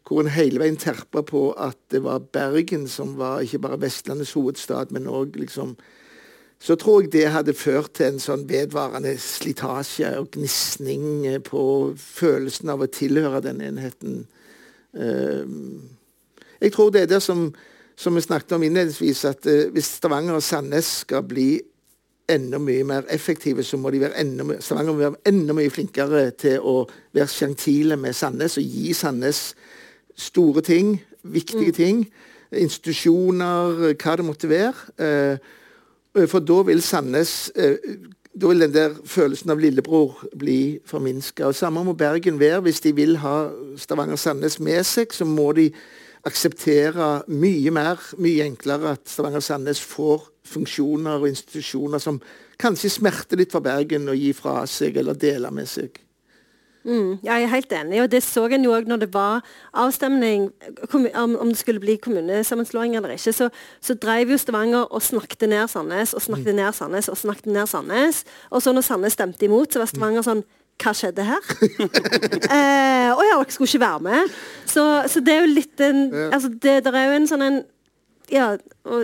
[0.06, 4.36] hvor en hele veien terpa på at det var Bergen som var ikke bare Vestlandets
[4.38, 5.74] hovedstad, men òg liksom
[6.60, 11.62] Så tror jeg det hadde ført til en sånn vedvarende slitasje og gnisning eh, på
[12.00, 14.24] følelsen av å tilhøre den enheten.
[14.96, 15.44] Eh,
[16.64, 17.50] jeg tror det er det som,
[18.00, 21.50] som vi snakket om innledningsvis, at eh, hvis Stavanger og Sandnes skal bli
[22.32, 26.30] enda mye mer effektive, så må de være enda, Stavanger må være enda mye flinkere
[26.40, 26.80] til å
[27.14, 29.52] være gentile med Sandnes og gi Sandnes
[30.18, 32.02] store ting, viktige ting.
[32.56, 35.38] Institusjoner, hva det måtte være.
[36.16, 37.78] Eh, For da vil Sandnes eh,
[38.36, 41.54] Da vil den der følelsen av lillebror bli forminska.
[41.56, 42.66] Samme må Bergen være.
[42.66, 43.48] Hvis de vil ha
[43.80, 45.70] Stavanger-Sandnes med seg, så må de
[46.28, 52.20] akseptere mye mer, mye enklere at Stavanger-Sandnes får funksjoner og institusjoner som
[52.60, 56.05] kanskje smerter litt for Bergen å gi fra seg eller dele med seg.
[56.86, 58.02] Mm, ja, jeg er helt enig.
[58.04, 59.42] og Det så en jo òg når det var
[59.74, 60.52] avstemning
[60.94, 63.34] om, om det skulle bli kommunesammenslåing eller ikke.
[63.34, 63.50] Så,
[63.82, 67.66] så drev jo Stavanger og snakket ned Sandnes og snakket ned Sandnes og snakket ned
[67.68, 68.24] Sandnes.
[68.52, 70.46] Og så når Sandnes stemte imot, så var Stavanger sånn
[70.76, 71.46] Hva skjedde her?
[72.58, 74.34] eh, og ja, dere skulle ikke være med.
[74.68, 76.02] Så, så det er jo litt en
[76.36, 77.62] altså det, det er jo en sånn en
[78.34, 78.52] ja,
[78.84, 79.00] å,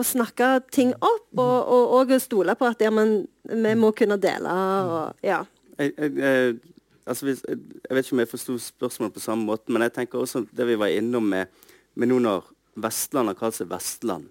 [0.00, 3.92] å snakke ting opp, og, og, og å stole på at ja, men, vi må
[3.96, 4.52] kunne dele.
[4.52, 5.42] og ja.
[5.78, 6.56] Jeg, jeg, jeg,
[7.04, 7.58] altså hvis, jeg,
[7.90, 10.78] vet ikke om jeg forsto spørsmålet på samme måte, men jeg tenker også det vi
[10.80, 11.50] var innom med,
[11.94, 12.48] med nå når
[12.82, 14.30] Vestland har kalt seg Vestland,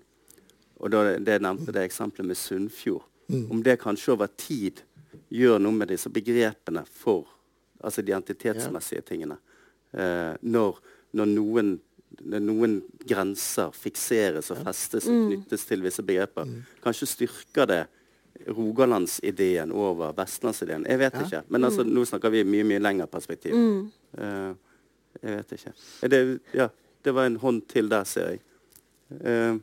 [0.81, 4.81] og da det nevnte det eksempelet med Sunnfjord, om det kanskje over tid
[5.31, 7.29] gjør noe med disse begrepene for
[7.81, 9.37] altså de identitetsmessige tingene.
[9.93, 10.81] Eh, når,
[11.17, 11.71] når noen,
[12.19, 12.75] når noen
[13.07, 16.49] grenser fikseres og festes og knyttes til visse begreper,
[16.83, 17.81] kanskje styrker det
[18.47, 20.85] Rogalandsideen over vestlandsideen.
[20.89, 21.41] Jeg vet ikke.
[21.47, 23.55] Men altså, nå snakker vi mye mye lengre perspektiv.
[24.17, 24.53] Eh,
[25.21, 25.73] jeg vet ikke.
[26.01, 26.67] Er Det, ja,
[27.05, 28.39] det var en hånd til der, ser jeg.
[29.11, 29.59] Uh,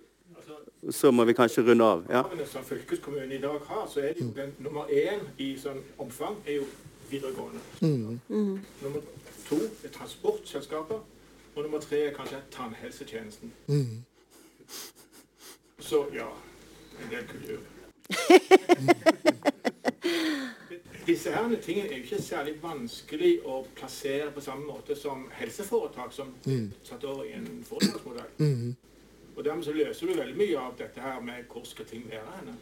[0.90, 2.04] så må vi kanskje runde av.
[2.10, 2.22] Ja.
[2.46, 6.36] Som fylkeskommunen i dag har, så er det jo den nummer én i sånn omfang
[6.46, 6.66] er jo
[7.10, 7.60] videregående.
[7.80, 9.00] Nummer
[9.48, 11.00] to er transportselskaper.
[11.56, 13.52] Og nummer tre er kanskje tannhelsetjenesten.
[15.78, 16.28] Så ja,
[17.02, 17.58] en del kultur.
[21.08, 26.12] Disse her tingene er jo ikke særlig vanskelig å plassere på samme måte som helseforetak
[26.12, 26.34] som
[26.84, 28.30] satt over i en foretaksmodell.
[29.36, 32.34] Og dermed så løser du veldig mye av dette her med hvor skal ting være
[32.40, 32.54] henne.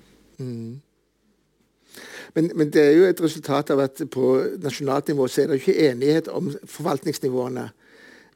[2.35, 5.61] Men, men det er jo et resultat av at på nasjonalt nivå så er det
[5.63, 7.71] ikke enighet om forvaltningsnivåene.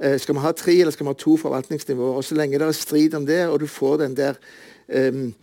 [0.00, 2.16] Eh, skal vi ha tre eller skal vi ha to forvaltningsnivåer?
[2.16, 4.40] Og Så lenge det er strid om det, og du får den der
[4.88, 5.34] em,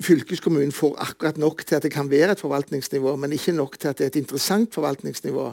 [0.00, 3.88] Fylkeskommunen får akkurat nok til at det kan være et forvaltningsnivå, men ikke nok til
[3.88, 5.52] at det er et interessant forvaltningsnivå.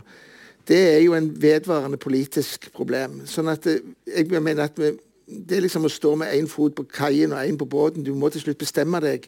[0.67, 3.21] Det er jo en vedvarende politisk problem.
[3.27, 4.93] Sånn at eh, jeg mener at vi,
[5.23, 8.03] Det er liksom å stå med én fot på kaien og én på båten.
[8.03, 9.23] Du må til slutt bestemme deg.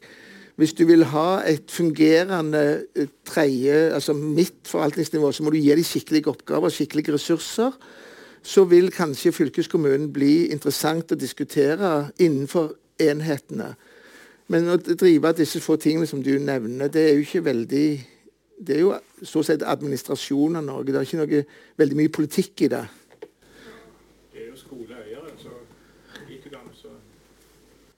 [0.59, 5.71] Hvis du vil ha et fungerende eh, tredje, altså midt forvaltningsnivå, så må du gi
[5.71, 7.71] dem skikkelige oppgaver, skikkelige ressurser.
[8.43, 13.73] Så vil kanskje fylkeskommunen bli interessant å diskutere innenfor enhetene.
[14.47, 17.87] Men å drive disse få tingene som du nevner, det er jo ikke veldig
[18.55, 20.93] Det er jo å si administrasjon av Norge.
[20.93, 21.39] Det er ikke noe
[21.81, 22.69] veldig mye politikk i.
[22.71, 22.79] Det
[24.39, 25.51] er jo skoleeiere, så
[26.29, 26.93] likedan så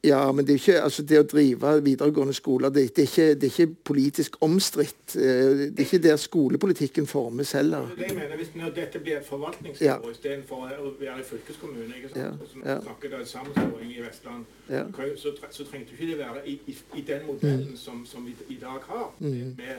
[0.03, 3.35] Ja, men det, er ikke, altså det å drive videregående skoler, det, det, er, ikke,
[3.41, 5.15] det er ikke politisk omstridt.
[5.15, 7.89] Eh, Det er ikke der skolepolitikken formes heller.
[7.97, 9.27] Det jeg mener, hvis når dette blir et Ja.
[9.31, 12.23] forvaltningsnivå istedenfor å være i fylkeskommune, ikke sant?
[12.23, 12.77] Ja, som ja.
[12.85, 14.83] snakker da sammenslåing i Vestland, Ja.
[15.17, 18.57] så, så trengte ikke det være i, i, i den modellen som, som vi i
[18.61, 19.55] dag har, Mm.
[19.57, 19.75] med,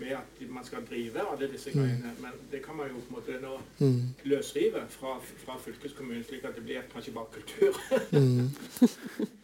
[0.00, 2.10] med at man skal drive alle disse greiene.
[2.20, 4.02] Men det kan man jo på en måte nå Mm.
[4.24, 7.80] løsrive fra, fra fylkeskommunen, slik at det blir kanskje bare kultur.
[8.12, 9.28] Eh,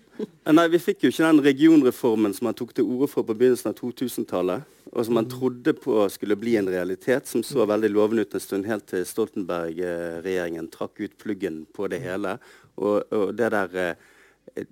[0.46, 3.72] Nei, Vi fikk jo ikke den regionreformen som man tok til orde for på begynnelsen
[3.72, 8.24] av 2000-tallet, og som man trodde på skulle bli en realitet, som så veldig lovende
[8.24, 12.36] ut en stund, helt til Stoltenberg-regjeringen trakk ut pluggen på det hele.
[12.76, 14.64] Og, og det der eh,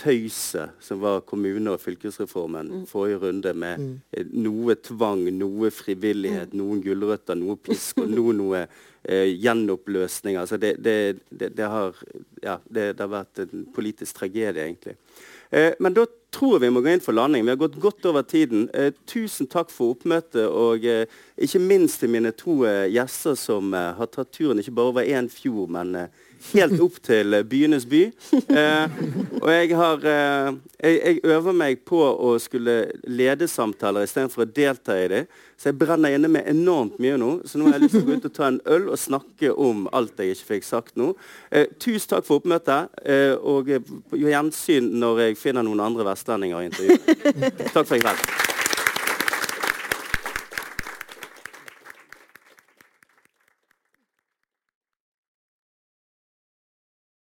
[0.00, 3.82] tøyset som var kommune- og fylkesreformen forrige runde, med
[4.12, 10.38] eh, noe tvang, noe frivillighet, noen gulrøtter, noe pisk og noe, noe eh, gjenoppløsning.
[10.40, 10.96] Altså det, det,
[11.30, 11.98] det, det, har,
[12.42, 14.96] ja, har vært en politisk tragedie, egentlig.
[15.50, 17.44] Eh, men da tror vi må gå inn for landing.
[17.44, 18.68] Vi har gått godt over tiden.
[18.74, 21.06] Eh, tusen takk for oppmøtet, og eh,
[21.36, 25.10] ikke minst til mine to eh, gjester som eh, har tatt turen ikke bare over
[25.10, 28.02] én fjord, men eh, helt opp til eh, byenes by.
[28.50, 28.98] Eh,
[29.40, 34.96] og jeg har jeg, jeg øver meg på å skulle lede samtaler istedenfor å delta
[34.98, 35.30] i dem.
[35.60, 37.30] Så jeg brenner inne med enormt mye nå.
[37.44, 39.52] Så nå har jeg lyst til å gå ut og ta en øl og snakke
[39.52, 41.12] om alt jeg ikke fikk sagt nå.
[41.52, 43.68] Eh, tusen takk for oppmøtet, eh, og
[44.16, 47.52] gjensyn når jeg finner noen andre vestlendinger å intervjue.
[47.74, 48.48] takk for i kveld.